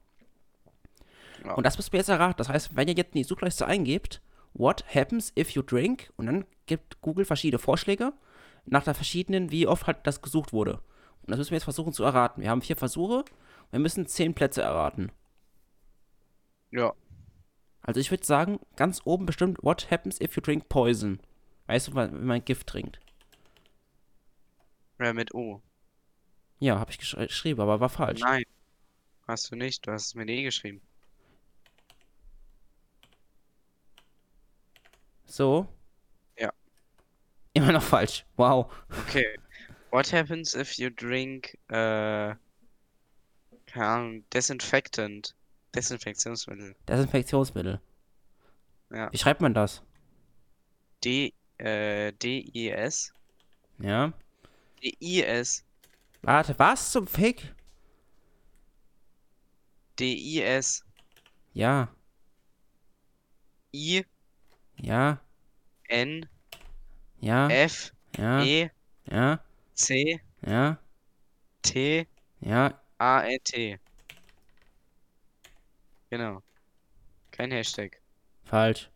Ja. 1.45 1.55
Und 1.55 1.67
das 1.67 1.77
müsst 1.77 1.93
ihr 1.93 1.99
jetzt 1.99 2.09
erraten. 2.09 2.39
Das 2.39 2.49
heißt, 2.49 2.77
wenn 2.77 2.89
ihr 2.89 2.95
jetzt 2.95 3.15
in 3.15 3.23
die 3.23 3.25
Suchleiste 3.25 3.67
eingebt, 3.67 4.21
what 4.55 4.85
happens 4.95 5.33
if 5.37 5.51
you 5.51 5.63
drink? 5.63 6.13
Und 6.17 6.27
dann 6.27 6.45
gibt 6.67 7.01
Google 7.01 7.25
verschiedene 7.25 7.59
Vorschläge 7.59 8.13
nach 8.67 8.85
der 8.85 8.95
verschiedenen, 8.95 9.51
wie 9.51 9.67
oft 9.67 9.87
halt 9.87 10.07
das 10.07 10.23
gesucht 10.23 10.53
wurde. 10.53 10.81
Und 11.23 11.31
das 11.31 11.39
müssen 11.39 11.51
wir 11.51 11.57
jetzt 11.57 11.65
versuchen 11.65 11.93
zu 11.93 12.05
erraten. 12.05 12.43
Wir 12.43 12.51
haben 12.51 12.63
vier 12.63 12.77
Versuche. 12.77 13.25
Wir 13.71 13.81
müssen 13.81 14.07
zehn 14.07 14.35
Plätze 14.35 14.63
erraten. 14.63 15.11
Ja. 16.71 16.93
Also 17.83 18.01
ich 18.01 18.11
würde 18.11 18.25
sagen, 18.25 18.61
ganz 18.77 19.01
oben 19.05 19.27
bestimmt, 19.27 19.59
what 19.63 19.91
happens 19.91 20.21
if 20.21 20.37
you 20.37 20.43
drink 20.43 20.69
poison? 20.69 21.21
Weißt 21.67 21.89
du, 21.89 21.95
wenn 21.95 22.25
man 22.27 22.45
Gift 22.45 22.67
trinkt? 22.67 23.01
Ja, 24.99 25.13
mit 25.13 25.35
O. 25.35 25.63
Ja, 26.59 26.79
habe 26.79 26.91
ich 26.91 26.99
gesch 26.99 27.15
geschrieben, 27.17 27.61
aber 27.61 27.81
war 27.81 27.89
falsch. 27.89 28.21
Nein. 28.21 28.45
Hast 29.27 29.51
du 29.51 29.57
nicht, 29.57 29.87
du 29.87 29.93
hast 29.93 30.07
es 30.07 30.15
mit 30.15 30.29
E 30.31 30.43
geschrieben. 30.43 30.81
So? 35.25 35.69
Immer 37.57 37.73
noch 37.73 37.83
falsch. 37.83 38.27
Wow. 38.37 38.71
Okay. 39.07 39.39
What 39.91 40.13
happens 40.13 40.55
if 40.55 40.75
you 40.75 40.91
drink, 40.91 41.57
äh, 41.69 42.35
keine 43.65 43.87
Ahnung, 43.87 44.25
Desinfectant? 44.29 45.35
Desinfektionsmittel. 45.75 46.77
Desinfektionsmittel. 46.87 47.81
Ja. 48.91 49.11
Wie 49.11 49.17
schreibt 49.17 49.41
man 49.41 49.55
das? 49.55 49.83
D, 51.03 51.33
äh, 51.57 52.13
D-I-S? 52.13 53.15
Ja. 53.79 54.13
D-I-S. 54.83 55.65
Warte, 56.21 56.59
was 56.59 56.93
zum 56.93 57.07
Fick? 57.07 57.55
D-I-S. 59.99 60.85
Ja. 61.55 61.89
I. 63.73 64.05
Ja. 64.77 65.21
N. 65.89 66.29
Ja. 67.21 67.49
F. 67.49 67.93
Ja. 68.17 68.43
E. 68.43 68.71
Ja. 69.11 69.41
C. 69.75 70.21
Ja. 70.45 70.79
T. 71.63 72.07
Ja. 72.41 72.81
A. 72.99 73.25
E. 73.27 73.39
T. 73.39 73.79
Genau. 76.11 76.43
Kein 77.31 77.51
Hashtag. 77.51 78.01
Falsch. 78.45 78.91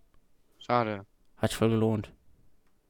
Schade. 0.58 1.04
Hat 1.36 1.52
voll 1.52 1.70
gelohnt. 1.70 2.12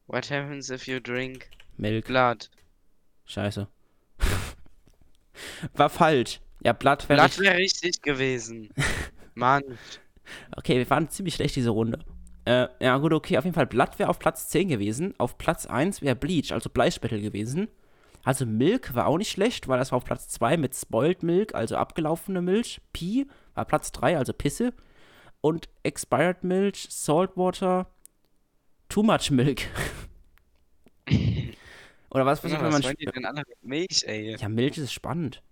What 0.07 0.31
happens 0.31 0.71
if 0.71 0.87
you 0.87 1.01
drink 1.01 1.49
Milk. 1.77 2.07
blood? 2.07 2.51
Scheiße. 3.27 3.69
War 5.75 5.89
falsch. 5.89 6.41
Ja, 6.63 6.73
Blatt 6.73 7.09
wäre. 7.09 7.21
Blood 7.21 7.39
wäre 7.39 7.57
richtig 7.57 8.03
gewesen. 8.03 8.71
Mann. 9.35 9.63
Okay, 10.57 10.77
wir 10.79 10.91
waren 10.91 11.09
ziemlich 11.09 11.35
schlecht 11.35 11.57
diese 11.57 11.71
Runde. 11.71 12.05
Äh, 12.45 12.69
ja, 12.81 12.97
gut, 12.99 13.13
okay, 13.13 13.39
auf 13.39 13.45
jeden 13.45 13.55
Fall. 13.55 13.67
Blatt 13.67 13.99
wäre 13.99 14.09
auf 14.09 14.19
Platz 14.19 14.49
10 14.49 14.69
gewesen. 14.69 15.15
Auf 15.19 15.39
Platz 15.39 15.67
1 15.67 16.03
wäre 16.03 16.17
Bleach, 16.17 16.53
also 16.53 16.71
Bleispettel 16.71 17.21
gewesen. 17.21 17.69
Also 18.25 18.45
Milk 18.47 18.95
war 18.95 19.07
auch 19.07 19.19
nicht 19.19 19.31
schlecht, 19.31 19.69
weil 19.69 19.79
das 19.79 19.93
war 19.93 19.97
auf 19.99 20.05
Platz 20.05 20.29
2 20.29 20.57
mit 20.57 20.75
Spoiled 20.75 21.23
Milk, 21.23 21.55
also 21.55 21.77
abgelaufene 21.77 22.43
Milch. 22.43 22.81
Pi 22.93 23.27
war 23.55 23.65
Platz 23.65 23.93
3, 23.93 24.19
also 24.19 24.33
Pisse. 24.33 24.73
Und 25.41 25.69
Expired 25.85 26.45
Milk, 26.45 26.77
Saltwater, 26.77 27.87
Too 28.89 29.03
Much 29.03 29.31
Milk. 29.31 29.63
Oder 32.11 32.27
was 32.27 32.41
versucht 32.41 32.61
Ja, 32.61 32.67
wenn 32.67 32.73
was 32.73 32.81
man. 32.81 32.85
wollen 32.85 32.97
die 32.99 33.07
denn 33.07 33.25
alle 33.25 33.43
mit 33.49 33.63
Milch, 33.63 34.05
ey? 34.07 34.37
Ja, 34.37 34.49
Milch 34.49 34.77
ist 34.79 34.93
spannend. 34.93 35.43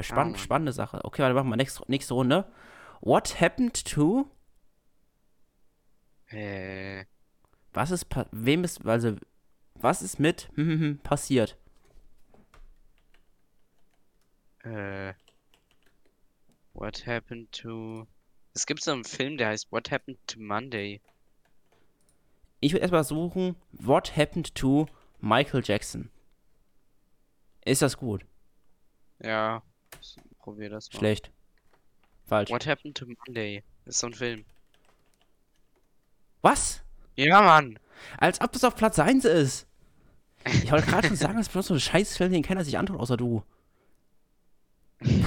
Spann 0.00 0.30
Mann. 0.30 0.38
spannende 0.38 0.72
Sache. 0.72 1.00
Okay, 1.04 1.22
warte, 1.22 1.34
machen 1.34 1.50
wir 1.50 1.56
nächste, 1.56 1.82
nächste 1.88 2.14
Runde. 2.14 2.46
What 3.00 3.40
happened 3.40 3.84
to. 3.84 4.30
Äh, 6.34 7.04
Was 7.72 7.90
ist. 7.90 8.06
Wem 8.32 8.64
ist. 8.64 8.84
Also. 8.86 9.16
Was 9.74 10.02
ist 10.02 10.18
mit. 10.18 10.50
passiert? 11.02 11.56
äh. 14.64 15.14
What 16.72 17.06
happened 17.06 17.52
to. 17.52 18.06
Es 18.54 18.66
gibt 18.66 18.82
so 18.82 18.92
einen 18.92 19.04
Film, 19.04 19.36
der 19.36 19.48
heißt 19.48 19.70
What 19.70 19.90
happened 19.90 20.18
to 20.26 20.40
Monday? 20.40 21.00
Ich 22.60 22.72
würde 22.72 22.82
erstmal 22.82 23.04
suchen. 23.04 23.56
What 23.72 24.16
happened 24.16 24.54
to 24.54 24.86
Michael 25.20 25.62
Jackson? 25.64 26.10
Ist 27.64 27.82
das 27.82 27.96
gut? 27.96 28.24
Ja. 29.22 29.62
ich 30.00 30.16
Probier 30.38 30.70
das 30.70 30.92
mal. 30.92 30.98
Schlecht. 30.98 31.30
Falsch. 32.26 32.50
What 32.50 32.66
happened 32.66 32.96
to 32.96 33.06
Monday? 33.06 33.62
Ist 33.84 34.00
so 34.00 34.08
ein 34.08 34.14
Film. 34.14 34.44
Was? 36.44 36.82
Ja, 37.16 37.40
Mann! 37.40 37.78
Als 38.18 38.38
ob 38.42 38.52
das 38.52 38.64
auf 38.64 38.76
Platz 38.76 38.98
1 38.98 39.24
ist. 39.24 39.66
Ich 40.44 40.70
wollte 40.70 40.86
gerade 40.86 41.08
schon 41.08 41.16
sagen, 41.16 41.38
das 41.38 41.46
ist 41.46 41.52
bloß 41.54 41.68
so 41.68 41.74
ein 41.74 41.80
Scheißfilm, 41.80 42.30
den 42.32 42.42
keiner 42.42 42.62
sich 42.64 42.76
antut, 42.76 43.00
außer 43.00 43.16
du. 43.16 43.42
Wir 45.00 45.26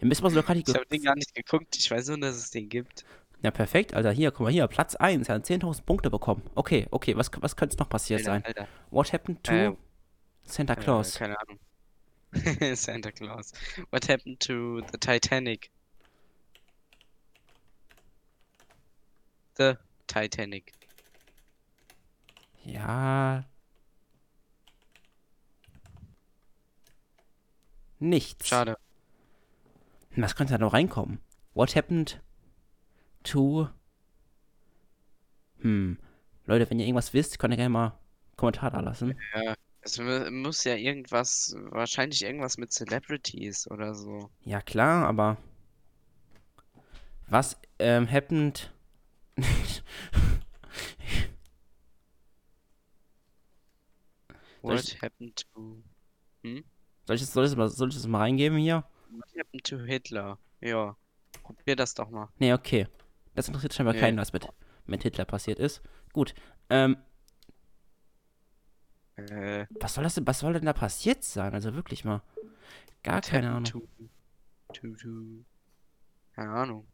müssen 0.00 0.22
mal 0.22 0.28
so 0.28 0.42
gerade 0.42 0.60
Ich 0.60 0.74
habe 0.74 0.84
den 0.84 1.02
gar 1.02 1.14
nicht 1.14 1.34
geguckt. 1.34 1.74
Ich 1.78 1.90
weiß 1.90 2.08
nur, 2.08 2.18
dass 2.18 2.36
es 2.36 2.50
den 2.50 2.68
gibt. 2.68 3.06
Ja, 3.42 3.50
perfekt, 3.50 3.94
Alter. 3.94 4.12
Hier, 4.12 4.30
guck 4.30 4.40
mal 4.44 4.52
hier, 4.52 4.66
Platz 4.66 4.94
1. 4.94 5.26
Er 5.30 5.36
hat 5.36 5.46
10.000 5.46 5.84
Punkte 5.84 6.10
bekommen. 6.10 6.42
Okay, 6.54 6.86
okay, 6.90 7.16
was, 7.16 7.30
was 7.40 7.56
könnte 7.56 7.74
es 7.74 7.78
noch 7.78 7.88
passiert 7.88 8.20
Alter, 8.20 8.30
sein? 8.30 8.44
Alter. 8.44 8.68
What 8.90 9.10
happened 9.10 9.42
to 9.44 9.52
Ähm, 9.54 9.76
Santa 10.44 10.74
Äh, 10.74 10.76
Claus? 10.76 11.14
keine 11.14 11.40
Ahnung. 11.40 11.58
Santa 12.76 13.10
Claus. 13.10 13.52
What 13.90 14.06
happened 14.10 14.38
to 14.40 14.82
the 14.92 14.98
Titanic? 14.98 15.70
The 19.56 19.78
Titanic. 20.06 20.72
Ja. 22.64 23.44
Nichts. 27.98 28.48
Schade. 28.48 28.76
Was 30.16 30.36
könnte 30.36 30.52
da 30.54 30.58
noch 30.58 30.72
reinkommen? 30.72 31.20
What 31.54 31.74
happened 31.76 32.20
to. 33.24 33.68
Hm. 35.60 35.98
Leute, 36.46 36.68
wenn 36.70 36.78
ihr 36.78 36.86
irgendwas 36.86 37.12
wisst, 37.14 37.38
könnt 37.38 37.54
ihr 37.54 37.56
gerne 37.56 37.70
mal 37.70 37.86
einen 37.86 38.36
Kommentar 38.36 38.70
da 38.70 38.80
lassen. 38.80 39.18
Ja, 39.34 39.54
es 39.80 39.98
mu- 39.98 40.30
muss 40.30 40.64
ja 40.64 40.74
irgendwas, 40.74 41.54
wahrscheinlich 41.70 42.22
irgendwas 42.22 42.58
mit 42.58 42.72
Celebrities 42.72 43.70
oder 43.70 43.94
so. 43.94 44.30
Ja, 44.44 44.60
klar, 44.60 45.06
aber. 45.06 45.36
Was 47.28 47.56
ähm, 47.78 48.10
happened. 48.10 48.70
Soll 54.62 54.76
What 54.76 54.84
ich- 54.84 55.02
happened 55.02 55.36
to. 55.52 55.82
Soll 57.06 57.16
ich, 57.16 57.20
das, 57.22 57.32
soll, 57.32 57.44
ich 57.44 57.50
das 57.50 57.56
mal, 57.56 57.68
soll 57.68 57.88
ich 57.90 57.94
das 57.96 58.06
mal 58.06 58.18
reingeben 58.18 58.56
hier? 58.58 58.84
What 59.10 59.28
happened 59.38 59.64
to 59.64 59.78
Hitler? 59.78 60.38
Ja. 60.60 60.96
Probier 61.42 61.76
das 61.76 61.94
doch 61.94 62.08
mal. 62.10 62.28
Nee, 62.38 62.52
okay. 62.54 62.86
Das 63.34 63.46
interessiert 63.48 63.74
scheinbar 63.74 63.94
Nee. 63.94 64.00
keinen, 64.00 64.16
was 64.18 64.32
mit, 64.32 64.48
mit 64.86 65.02
Hitler 65.02 65.24
passiert 65.26 65.58
ist. 65.58 65.82
Gut. 66.12 66.34
Ähm, 66.70 66.96
Äh, 69.16 69.66
was 69.80 69.94
soll 69.94 70.02
das 70.02 70.14
denn, 70.16 70.26
was 70.26 70.40
soll 70.40 70.54
denn 70.54 70.64
da 70.64 70.72
passiert 70.72 71.22
sein? 71.22 71.54
Also 71.54 71.74
wirklich 71.74 72.04
mal. 72.04 72.20
Gar 73.04 73.20
keine 73.20 73.50
Ahnung. 73.50 73.64
To, 73.64 73.82
to, 74.72 74.88
to. 74.96 75.44
Keine 76.34 76.50
Ahnung. 76.50 76.86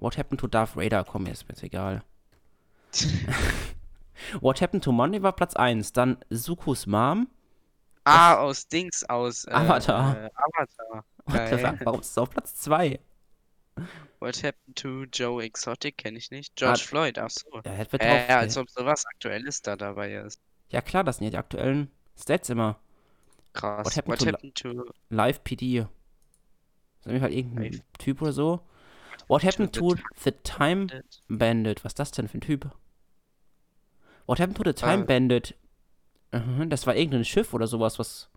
What 0.00 0.16
happened 0.18 0.40
to 0.40 0.46
Darth 0.48 0.76
Vader? 0.76 1.04
Komm, 1.04 1.26
ist 1.26 1.44
mir 1.48 1.54
jetzt 1.54 1.62
egal. 1.62 2.02
What 4.40 4.60
happened 4.60 4.82
to 4.84 4.92
Monday 4.92 5.22
war 5.22 5.32
Platz 5.34 5.54
1. 5.56 5.92
Dann 5.92 6.18
Sukus 6.30 6.86
Mom. 6.86 7.28
ah, 8.04 8.36
aus 8.36 8.68
Dings, 8.68 9.04
aus. 9.04 9.44
Äh, 9.44 9.52
Avatar. 9.52 10.16
Äh, 10.24 10.30
Avatar. 10.34 11.04
Geil. 11.30 11.78
Warum 11.84 12.00
ist 12.00 12.10
es 12.10 12.18
auf 12.18 12.30
Platz 12.30 12.54
2? 12.56 12.98
What 14.20 14.42
happened 14.42 14.76
to 14.76 15.04
Joe 15.12 15.42
Exotic? 15.42 15.98
Kenne 15.98 16.16
ich 16.18 16.30
nicht. 16.30 16.56
George 16.56 16.80
Ah, 16.82 16.86
Floyd, 16.86 17.18
ach 17.18 17.30
so. 17.30 17.46
Ja, 17.64 17.84
das 17.84 17.92
Äh, 17.94 17.98
drauf. 18.26 18.36
als 18.38 18.56
ob 18.56 18.70
sowas 18.70 19.04
Aktuelles 19.06 19.60
da 19.60 19.76
dabei 19.76 20.14
ist. 20.14 20.40
ja, 20.70 20.80
klar, 20.80 21.04
das 21.04 21.18
sind 21.18 21.24
ja 21.26 21.30
die 21.32 21.36
aktuellen 21.38 21.90
Stats 22.18 22.48
immer. 22.48 22.78
Krass. 23.52 23.84
What 23.86 23.96
happened 23.96 24.12
What 24.12 24.18
to 24.20 24.26
happened 24.32 24.54
to 24.86 24.92
Live 25.10 25.42
PD. 25.44 25.78
Ist 25.80 25.86
auf 27.06 27.12
jeden 27.12 27.20
Fall 27.20 27.32
irgendein 27.32 27.72
Live 27.72 27.82
Typ 27.98 28.22
oder 28.22 28.32
so. 28.32 28.60
What 29.28 29.42
happened 29.42 29.72
to 29.74 29.96
the 30.24 30.32
Time 30.44 30.86
Bandit? 31.28 31.84
Was 31.84 31.90
ist 31.92 31.98
das 31.98 32.10
denn 32.12 32.28
für 32.28 32.38
ein 32.38 32.42
Typ? 32.42 32.70
What 34.26 34.38
happened 34.40 34.56
to 34.58 34.64
the 34.64 34.72
Time 34.72 35.02
Ah. 35.02 35.06
Bandit? 35.06 35.54
Mhm, 36.32 36.70
das 36.70 36.86
war 36.86 36.94
irgendein 36.96 37.24
Schiff 37.24 37.52
oder 37.54 37.66
sowas, 37.66 37.98
was. 37.98 38.28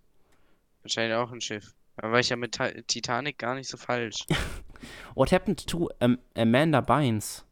Wahrscheinlich 0.84 1.15
auch 1.15 1.32
ein 1.32 1.41
Schiff. 1.41 1.75
Da 1.97 2.12
war 2.12 2.19
ich 2.19 2.30
ja 2.30 2.36
mit 2.38 2.54
Ti- 2.54 2.84
Titanic 2.88 3.38
gar 3.38 3.56
nicht 3.56 3.67
so 3.69 3.78
falsch. 3.78 4.25
What 5.15 5.32
happened 5.32 5.65
to 5.67 5.89
um, 5.99 6.17
Amanda 6.36 6.82
Bynes? 6.82 7.43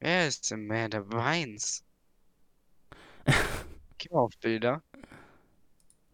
Wer 0.00 0.26
ist 0.28 0.50
Amanda 0.52 1.00
Bynes? 1.00 1.84
Geh 3.98 4.08
mal 4.10 4.20
auf 4.20 4.36
Bilder. 4.40 4.82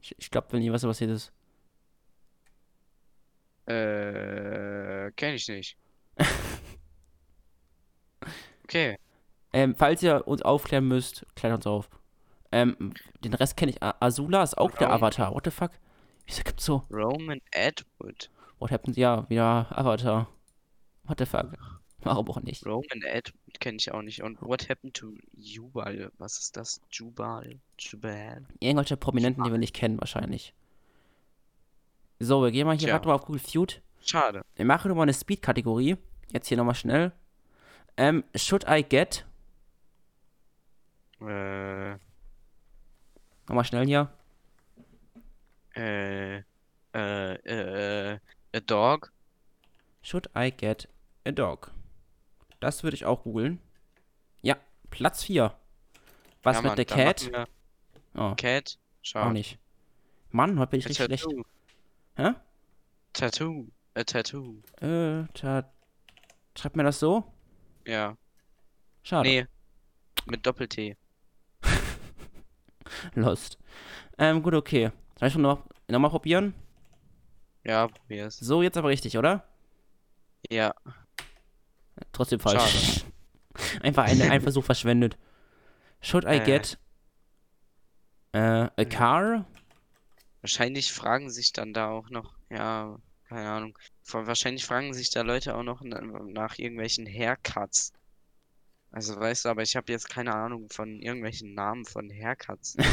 Ich, 0.02 0.14
ich 0.18 0.30
glaube, 0.30 0.48
wenn 0.52 0.60
nie 0.60 0.70
was 0.72 0.82
passiert 0.82 1.10
ist. 1.10 1.32
Äh, 3.66 4.73
kenn 5.16 5.34
ich 5.34 5.48
nicht. 5.48 5.76
Okay. 8.64 8.96
Ähm, 9.52 9.74
falls 9.76 10.02
ihr 10.02 10.26
uns 10.26 10.42
aufklären 10.42 10.88
müsst, 10.88 11.26
klärt 11.36 11.54
uns 11.54 11.66
auf. 11.66 11.88
Ähm, 12.50 12.94
den 13.22 13.34
Rest 13.34 13.56
kenne 13.56 13.70
ich. 13.72 13.82
Azula 13.82 14.42
ist 14.42 14.56
auch 14.58 14.70
der 14.72 14.88
Raum. 14.88 14.96
Avatar. 14.96 15.34
What 15.34 15.44
the 15.44 15.50
fuck? 15.50 15.70
Wieso 16.26 16.42
gibt's 16.42 16.64
so? 16.64 16.82
Roman 16.90 17.40
Atwood. 17.54 18.30
What 18.58 18.70
happened? 18.70 18.96
Ja, 18.96 19.28
wieder 19.28 19.66
Avatar. 19.70 20.28
What 21.04 21.18
the 21.18 21.26
fuck? 21.26 21.52
Warum 22.00 22.28
auch 22.30 22.40
nicht? 22.40 22.64
Roman 22.66 23.02
Atwood 23.06 23.60
kenne 23.60 23.76
ich 23.78 23.92
auch 23.92 24.02
nicht. 24.02 24.22
Und 24.22 24.40
What 24.42 24.68
Happened 24.68 24.94
to 24.94 25.12
Jubal? 25.36 26.10
Was 26.18 26.38
ist 26.38 26.56
das? 26.56 26.80
Jubal? 26.90 27.60
Jubal? 27.78 28.46
Irgendwelche 28.60 28.96
Prominenten, 28.96 29.44
die 29.44 29.50
wir 29.50 29.58
nicht 29.58 29.74
kennen, 29.74 30.00
wahrscheinlich. 30.00 30.54
So, 32.18 32.42
wir 32.42 32.50
gehen 32.50 32.66
mal 32.66 32.72
hier 32.72 32.88
Tja. 32.88 32.96
gerade 32.96 33.08
mal 33.08 33.14
auf 33.14 33.26
Google 33.26 33.40
Feud. 33.40 33.82
Schade. 34.04 34.44
Wir 34.56 34.64
machen 34.64 34.88
nochmal 34.88 35.04
eine 35.04 35.14
Speed-Kategorie. 35.14 35.96
Jetzt 36.32 36.48
hier 36.48 36.56
nochmal 36.56 36.74
schnell. 36.74 37.12
Ähm, 37.96 38.24
should 38.36 38.64
I 38.68 38.82
get? 38.82 39.24
Äh, 41.20 41.96
Nochmal 43.48 43.64
schnell 43.64 43.86
hier. 43.86 44.12
äh, 45.76 46.38
äh, 46.38 46.42
äh, 46.94 48.18
a 48.54 48.60
dog? 48.60 49.12
Should 50.02 50.28
I 50.36 50.50
get 50.50 50.88
a 51.24 51.30
dog? 51.32 51.70
Das 52.60 52.82
würde 52.82 52.94
ich 52.94 53.04
auch 53.04 53.22
googeln. 53.24 53.60
Ja, 54.42 54.56
Platz 54.90 55.22
4. 55.24 55.54
Was 56.42 56.56
Ja, 56.56 56.62
mit 56.62 56.68
Mann, 56.70 56.76
der 56.76 56.84
Cat? 56.84 57.30
Oh, 58.14 58.34
Cat? 58.36 58.78
Schade. 59.02 59.26
auch 59.26 59.32
nicht. 59.32 59.58
Mann, 60.30 60.58
heute 60.58 60.70
bin 60.70 60.80
ich 60.80 60.86
A 60.86 60.88
richtig 60.88 61.06
schlecht. 61.06 61.24
Tattoo. 61.24 61.44
Hä? 62.16 62.30
Tattoo. 63.12 63.66
A 63.94 64.04
Tattoo. 64.04 64.62
Äh, 64.80 65.24
ta 65.34 65.70
schreibt 66.56 66.76
mir 66.76 66.82
das 66.84 66.98
so? 66.98 67.24
Ja. 67.86 68.16
Schade. 69.02 69.28
Nee. 69.28 69.46
Mit 70.26 70.46
Doppel-T. 70.46 70.96
Lost. 73.14 73.58
Ähm, 74.18 74.42
gut, 74.42 74.54
okay. 74.54 74.90
Soll 75.18 75.28
ich 75.28 75.32
schon 75.34 75.42
noch, 75.42 75.64
mal 75.88 76.08
probieren? 76.08 76.54
Ja, 77.64 77.88
probier's. 77.88 78.38
So, 78.38 78.62
jetzt 78.62 78.76
aber 78.76 78.88
richtig, 78.88 79.16
oder? 79.16 79.46
Ja. 80.50 80.74
Trotzdem 82.12 82.40
falsch. 82.40 83.04
Einfach 83.82 84.04
ein, 84.04 84.20
ein 84.22 84.40
Versuch 84.40 84.64
verschwendet. 84.64 85.16
Should 86.00 86.24
I 86.24 86.38
Äh. 86.38 86.44
get 86.44 86.78
äh, 88.32 88.68
a 88.76 88.84
car? 88.84 89.46
Wahrscheinlich 90.40 90.92
fragen 90.92 91.30
sich 91.30 91.52
dann 91.52 91.72
da 91.72 91.88
auch 91.90 92.10
noch, 92.10 92.34
ja, 92.50 92.98
keine 93.28 93.50
Ahnung. 93.50 93.78
Wahrscheinlich 94.06 94.64
fragen 94.64 94.94
sich 94.94 95.10
da 95.10 95.22
Leute 95.22 95.56
auch 95.56 95.62
noch 95.62 95.80
na- 95.82 96.00
nach 96.00 96.58
irgendwelchen 96.58 97.06
Haircuts. 97.06 97.92
Also 98.90 99.18
weißt 99.18 99.44
du, 99.44 99.48
aber 99.48 99.62
ich 99.62 99.76
habe 99.76 99.90
jetzt 99.90 100.08
keine 100.08 100.34
Ahnung 100.34 100.68
von 100.70 101.00
irgendwelchen 101.00 101.54
Namen 101.54 101.84
von 101.84 102.10
Haircuts. 102.10 102.76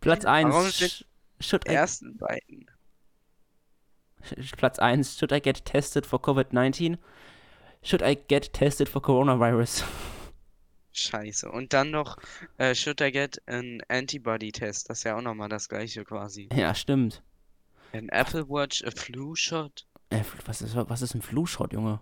Platz 0.00 0.24
Warum 0.24 0.52
1. 0.66 0.78
sind 0.78 1.06
Should 1.40 1.68
I, 1.68 1.74
Ersten 1.74 2.16
beiden. 2.18 2.70
Platz 4.56 4.78
1. 4.78 5.18
Should 5.18 5.32
I 5.32 5.40
get 5.40 5.64
tested 5.64 6.06
for 6.06 6.20
COVID-19? 6.20 6.98
Should 7.82 8.02
I 8.02 8.16
get 8.28 8.52
tested 8.52 8.88
for 8.88 9.02
coronavirus? 9.02 9.84
Scheiße. 10.92 11.50
Und 11.50 11.72
dann 11.72 11.90
noch, 11.90 12.18
äh, 12.58 12.74
should 12.74 13.00
I 13.00 13.10
get 13.10 13.42
an 13.48 13.82
Antibody-Test? 13.88 14.90
Das 14.90 14.98
ist 14.98 15.04
ja 15.04 15.16
auch 15.16 15.22
nochmal 15.22 15.48
das 15.48 15.68
gleiche 15.68 16.04
quasi. 16.04 16.48
ja, 16.54 16.74
stimmt. 16.74 17.22
An 17.92 18.08
Apple 18.10 18.48
Watch, 18.48 18.82
a 18.84 18.90
Flu 18.90 19.36
Shot? 19.36 19.86
Äh, 20.10 20.22
was 20.44 20.62
ist, 20.62 20.76
was 20.76 21.02
ist 21.02 21.14
ein 21.14 21.22
Flu-Shot, 21.22 21.72
Junge? 21.72 22.00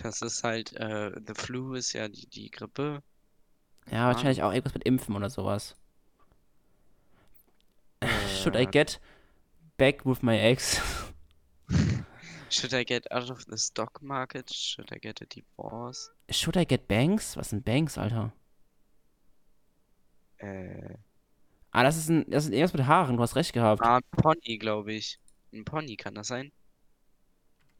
Das 0.00 0.22
ist 0.22 0.44
halt, 0.44 0.72
äh, 0.74 1.10
the 1.26 1.34
Flu 1.34 1.74
ist 1.74 1.92
ja 1.92 2.08
die, 2.08 2.26
die 2.28 2.50
Grippe. 2.50 3.02
Ja, 3.90 4.06
wahrscheinlich 4.08 4.42
auch 4.42 4.52
irgendwas 4.52 4.74
mit 4.74 4.84
Impfen 4.84 5.14
oder 5.16 5.30
sowas. 5.30 5.76
Should 8.26 8.56
I 8.56 8.64
Äh, 8.64 8.66
get 8.66 9.00
back 9.78 10.04
with 10.06 10.22
my 10.22 10.36
ex? 10.38 10.80
Should 12.48 12.72
I 12.72 12.84
get 12.84 13.10
out 13.12 13.30
of 13.30 13.44
the 13.46 13.56
stock 13.58 14.02
market? 14.02 14.50
Should 14.52 14.90
I 14.92 14.98
get 14.98 15.20
a 15.22 15.26
divorce? 15.26 16.10
Should 16.30 16.56
I 16.56 16.64
get 16.64 16.86
banks? 16.88 17.36
Was 17.36 17.50
sind 17.50 17.64
Banks, 17.64 17.98
Alter? 17.98 18.32
Äh, 20.38 20.96
Ah, 21.76 21.82
das 21.82 21.96
ist 21.98 22.08
ein, 22.08 22.24
das 22.30 22.44
ist 22.44 22.52
irgendwas 22.52 22.72
mit 22.72 22.86
Haaren, 22.86 23.16
du 23.16 23.22
hast 23.22 23.36
recht 23.36 23.52
gehabt. 23.52 23.82
ah, 23.82 23.96
ein 23.96 24.02
Pony, 24.10 24.56
glaube 24.58 24.94
ich. 24.94 25.18
Ein 25.52 25.64
Pony 25.66 25.96
kann 25.96 26.14
das 26.14 26.28
sein? 26.28 26.50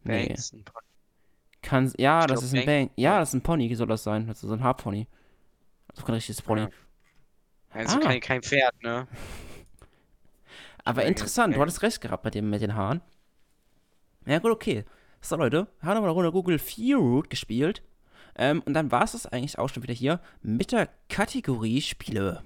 nee. 0.04 0.26
Banks, 0.26 0.52
ein 0.52 0.64
Pony. 0.64 0.84
Kann, 1.62 1.92
ja, 1.96 2.20
Ich 2.20 2.26
das 2.26 2.40
glaub, 2.40 2.44
ist 2.44 2.52
ein 2.52 2.66
Bank- 2.66 2.66
Bank. 2.66 2.92
Ja, 2.96 3.18
das 3.18 3.30
ist 3.30 3.34
ein 3.34 3.42
Pony, 3.42 3.74
soll 3.74 3.86
das 3.86 4.02
sein. 4.04 4.26
Das 4.26 4.42
ist 4.42 4.48
so 4.48 4.52
ein 4.54 4.62
Haarpony. 4.62 5.06
Das 5.88 5.98
ist 6.00 6.04
kein 6.04 6.14
richtiges 6.14 6.42
Pony. 6.42 6.60
Ja. 6.60 6.68
Also 7.70 7.96
Ah. 7.96 8.00
kein, 8.00 8.20
kein 8.20 8.42
Pferd, 8.42 8.74
ne? 8.82 9.08
Aber 10.84 11.02
Ja, 11.02 11.08
interessant, 11.08 11.56
du 11.56 11.60
hattest 11.60 11.82
recht 11.82 12.00
gehabt 12.00 12.22
bei 12.22 12.30
dem 12.30 12.48
mit 12.50 12.60
den 12.62 12.74
Haaren. 12.74 13.00
Ja, 14.26 14.38
gut, 14.40 14.52
okay. 14.52 14.84
So, 15.20 15.36
Leute, 15.36 15.68
wir 15.80 15.88
haben 15.88 15.94
nochmal 15.94 16.10
eine 16.10 16.14
Runde 16.16 16.32
Google 16.32 16.58
Feud 16.58 17.30
gespielt. 17.30 17.82
Ähm, 18.36 18.62
und 18.66 18.74
dann 18.74 18.92
war 18.92 19.02
es 19.04 19.12
das 19.12 19.26
eigentlich 19.26 19.58
auch 19.58 19.68
schon 19.68 19.82
wieder 19.82 19.94
hier 19.94 20.20
mit 20.42 20.70
der 20.72 20.88
Kategorie 21.08 21.80
Spiele. 21.80 22.44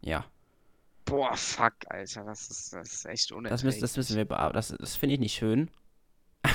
Ja, 0.00 0.24
Boah, 1.04 1.34
fuck, 1.36 1.74
Alter, 1.88 2.24
das 2.24 2.50
ist, 2.50 2.72
das 2.74 2.92
ist 2.92 3.06
echt 3.06 3.30
das 3.30 3.36
unerträglich. 3.36 3.64
müssen, 3.64 3.80
das 3.80 3.96
müssen 3.96 4.16
wir 4.16 4.26
bearbeiten. 4.26 4.54
Das, 4.54 4.68
das 4.78 4.96
finde 4.96 5.14
ich 5.14 5.20
nicht 5.20 5.34
schön. 5.34 5.70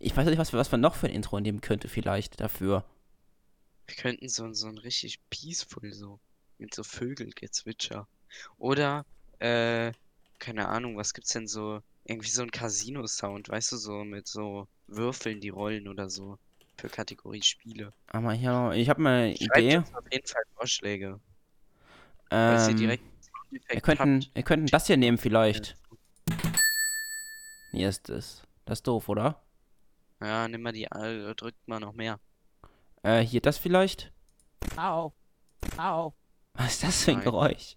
ich 0.00 0.16
weiß 0.16 0.26
nicht, 0.26 0.38
was, 0.38 0.52
was 0.52 0.72
man 0.72 0.80
noch 0.80 0.96
für 0.96 1.06
ein 1.06 1.12
Intro 1.14 1.38
nehmen 1.38 1.60
könnte, 1.60 1.88
vielleicht 1.88 2.40
dafür. 2.40 2.84
Wir 3.86 3.96
könnten 3.96 4.28
so, 4.28 4.52
so 4.52 4.66
ein 4.66 4.78
richtig 4.78 5.20
peaceful, 5.30 5.92
so, 5.92 6.18
mit 6.58 6.74
so 6.74 6.82
Vögelgezwitscher. 6.82 8.08
Oder, 8.58 9.06
äh, 9.38 9.92
keine 10.40 10.68
Ahnung, 10.68 10.96
was 10.96 11.14
gibt's 11.14 11.32
denn 11.32 11.46
so, 11.46 11.80
irgendwie 12.04 12.30
so 12.30 12.42
ein 12.42 12.50
Casino-Sound, 12.50 13.48
weißt 13.48 13.72
du, 13.72 13.76
so 13.76 14.04
mit 14.04 14.26
so 14.26 14.66
Würfeln, 14.88 15.40
die 15.40 15.50
rollen 15.50 15.86
oder 15.88 16.10
so, 16.10 16.38
für 16.76 16.88
Kategorie 16.88 17.42
Spiele. 17.42 17.92
Aber 18.08 18.34
ich 18.34 18.88
habe 18.88 19.00
mal 19.02 19.22
eine 19.22 19.36
Schreibt 19.36 19.58
Idee. 19.58 19.76
uns 19.78 19.94
auf 19.94 20.04
jeden 20.12 20.26
Fall 20.26 20.42
Vorschläge, 20.56 21.20
Ähm, 22.30 22.98
wir 23.50 23.80
könnten, 23.80 24.26
wir 24.34 24.42
könnten 24.42 24.66
das 24.66 24.86
hier 24.86 24.96
nehmen 24.96 25.18
vielleicht. 25.18 25.76
Hier 27.72 27.88
ist 27.88 28.08
es. 28.10 28.42
Das 28.64 28.78
ist 28.78 28.86
doof, 28.86 29.08
oder? 29.08 29.42
Ja, 30.20 30.48
nimm 30.48 30.62
mal 30.62 30.72
die, 30.72 30.84
äh, 30.84 31.34
drückt 31.34 31.66
mal 31.68 31.80
noch 31.80 31.92
mehr. 31.92 32.18
Äh, 33.02 33.20
hier 33.20 33.40
das 33.40 33.56
vielleicht? 33.56 34.12
Au. 34.76 35.12
Au. 35.76 36.14
Was 36.54 36.72
ist 36.72 36.82
das 36.82 37.04
für 37.04 37.12
ein 37.12 37.16
Nein. 37.18 37.24
Geräusch? 37.24 37.76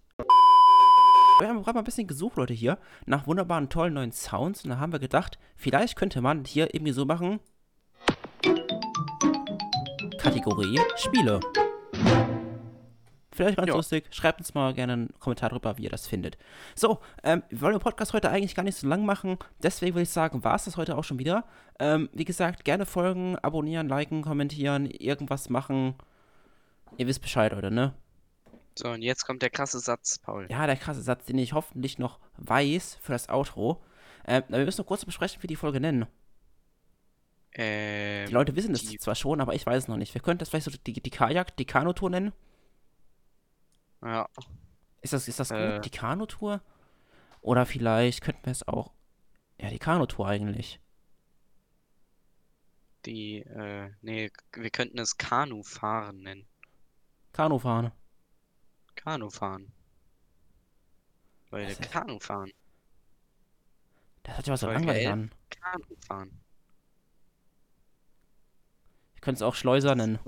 Wir 1.38 1.48
haben 1.48 1.62
gerade 1.62 1.74
mal 1.74 1.80
ein 1.80 1.84
bisschen 1.84 2.06
gesucht, 2.06 2.36
Leute, 2.36 2.52
hier, 2.52 2.78
nach 3.06 3.26
wunderbaren, 3.26 3.68
tollen 3.68 3.94
neuen 3.94 4.12
Sounds. 4.12 4.64
Und 4.64 4.70
da 4.70 4.78
haben 4.78 4.92
wir 4.92 4.98
gedacht, 4.98 5.38
vielleicht 5.56 5.96
könnte 5.96 6.20
man 6.20 6.44
hier 6.44 6.74
irgendwie 6.74 6.92
so 6.92 7.04
machen. 7.04 7.40
Kategorie 10.18 10.80
Spiele. 10.96 11.40
Vielleicht 13.32 13.56
ganz 13.56 13.68
Ja. 13.68 13.74
lustig. 13.74 14.04
Schreibt 14.10 14.40
uns 14.40 14.52
mal 14.54 14.74
gerne 14.74 14.92
einen 14.92 15.14
Kommentar 15.18 15.48
drüber, 15.50 15.78
wie 15.78 15.84
ihr 15.84 15.90
das 15.90 16.06
findet. 16.06 16.36
So, 16.74 16.98
ähm, 17.22 17.42
wir 17.48 17.60
wollen 17.62 17.72
den 17.74 17.80
Podcast 17.80 18.12
heute 18.12 18.28
eigentlich 18.30 18.54
gar 18.54 18.62
nicht 18.62 18.76
so 18.76 18.86
lang 18.86 19.04
machen. 19.06 19.38
Deswegen 19.62 19.94
würde 19.94 20.02
ich 20.02 20.10
sagen, 20.10 20.44
war 20.44 20.54
es 20.54 20.64
das 20.64 20.76
heute 20.76 20.96
auch 20.98 21.04
schon 21.04 21.18
wieder. 21.18 21.44
Ähm, 21.78 22.10
wie 22.12 22.24
gesagt, 22.26 22.64
gerne 22.64 22.84
folgen, 22.86 23.36
abonnieren, 23.38 23.88
liken, 23.88 24.22
kommentieren, 24.22 24.86
irgendwas 24.86 25.48
machen. 25.48 25.94
Ihr 26.98 27.06
wisst 27.06 27.22
Bescheid, 27.22 27.52
Leute, 27.52 27.70
ne? 27.70 27.94
So, 28.78 28.90
und 28.90 29.02
jetzt 29.02 29.24
kommt 29.26 29.42
der 29.42 29.50
krasse 29.50 29.78
Satz, 29.80 30.18
Paul. 30.18 30.46
Ja, 30.50 30.66
der 30.66 30.76
krasse 30.76 31.02
Satz, 31.02 31.24
den 31.24 31.38
ich 31.38 31.52
hoffentlich 31.54 31.98
noch 31.98 32.18
weiß 32.36 32.98
für 33.00 33.12
das 33.12 33.28
Outro. 33.30 33.82
Ähm, 34.26 34.42
wir 34.48 34.64
müssen 34.64 34.80
noch 34.82 34.86
kurz 34.86 35.04
besprechen, 35.04 35.42
wie 35.42 35.46
die 35.46 35.56
Folge 35.56 35.80
nennen. 35.80 36.06
Ähm, 37.54 38.26
Die 38.28 38.32
Leute 38.32 38.56
wissen 38.56 38.74
es 38.74 38.86
zwar 38.98 39.14
schon, 39.14 39.40
aber 39.40 39.54
ich 39.54 39.66
weiß 39.66 39.84
es 39.84 39.88
noch 39.88 39.96
nicht. 39.98 40.14
Wir 40.14 40.20
könnten 40.22 40.38
das 40.38 40.48
vielleicht 40.48 40.64
so 40.64 40.70
die, 40.86 40.94
die 40.94 41.10
Kajak, 41.10 41.56
die 41.56 41.64
Kanutour 41.66 42.08
nennen. 42.10 42.32
Ja, 44.02 44.28
Ist 45.00 45.12
das, 45.12 45.28
ist 45.28 45.40
das 45.40 45.48
gut? 45.48 45.58
Äh. 45.58 45.80
Die 45.80 45.90
Kanutour? 45.90 46.60
Oder 47.40 47.66
vielleicht 47.66 48.22
könnten 48.22 48.44
wir 48.46 48.52
es 48.52 48.66
auch. 48.66 48.92
Ja, 49.58 49.68
die 49.70 49.78
Kanutour 49.78 50.28
eigentlich. 50.28 50.80
Die, 53.06 53.38
äh, 53.38 53.90
nee, 54.00 54.30
wir 54.52 54.70
könnten 54.70 54.98
es 54.98 55.18
Kanufahren 55.18 56.22
nennen. 56.22 56.46
Kanufahren. 57.32 57.90
Kanufahren. 58.94 59.72
Leute, 61.50 61.74
Das 61.76 61.90
Kanufahren. 61.90 62.52
Das 64.22 64.38
hat 64.38 64.46
ja 64.46 64.52
was 64.52 64.60
so 64.60 64.68
langweilig 64.68 65.08
an. 65.08 65.32
Kanufahren. 65.50 66.40
Wir 69.14 69.20
können 69.20 69.34
es 69.34 69.42
auch 69.42 69.54
Schleuser 69.54 69.94
nennen. 69.96 70.18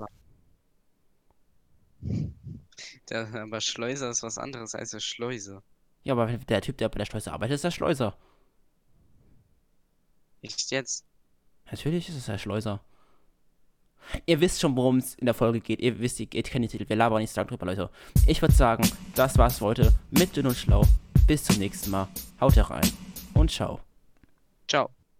Der, 3.09 3.27
aber 3.33 3.61
Schleuser 3.61 4.09
ist 4.09 4.23
was 4.23 4.37
anderes 4.37 4.75
als 4.75 4.93
eine 4.93 5.01
Schleuse. 5.01 5.63
Ja, 6.03 6.13
aber 6.13 6.27
der 6.27 6.61
Typ, 6.61 6.77
der 6.77 6.89
bei 6.89 6.99
der 6.99 7.05
Schleuse 7.05 7.31
arbeitet, 7.31 7.55
ist 7.55 7.63
der 7.63 7.71
Schleuser. 7.71 8.17
Echt 10.41 10.71
jetzt? 10.71 11.05
Natürlich 11.71 12.09
ist 12.09 12.15
es 12.15 12.25
der 12.25 12.37
Schleuser. 12.37 12.81
Ihr 14.25 14.39
wisst 14.39 14.61
schon, 14.61 14.75
worum 14.75 14.97
es 14.97 15.15
in 15.15 15.25
der 15.25 15.33
Folge 15.33 15.59
geht. 15.59 15.79
Ihr 15.79 15.99
wisst, 15.99 16.19
ihr, 16.19 16.27
kennt 16.27 16.53
den 16.63 16.69
Titel. 16.69 16.87
Wir 16.87 16.95
labern 16.95 17.21
nicht 17.21 17.31
so 17.31 17.41
lange 17.41 17.49
drüber, 17.49 17.65
Leute. 17.65 17.89
Ich 18.27 18.41
würde 18.41 18.53
sagen, 18.53 18.87
das 19.15 19.37
war's 19.37 19.57
für 19.57 19.65
heute 19.65 19.93
mit 20.11 20.35
Dünn 20.35 20.47
und 20.47 20.55
Schlau. 20.55 20.83
Bis 21.25 21.43
zum 21.43 21.57
nächsten 21.57 21.89
Mal. 21.89 22.07
Haut 22.39 22.55
rein 22.69 22.91
und 23.33 23.49
ciao. 23.49 23.79
Ciao. 24.67 25.04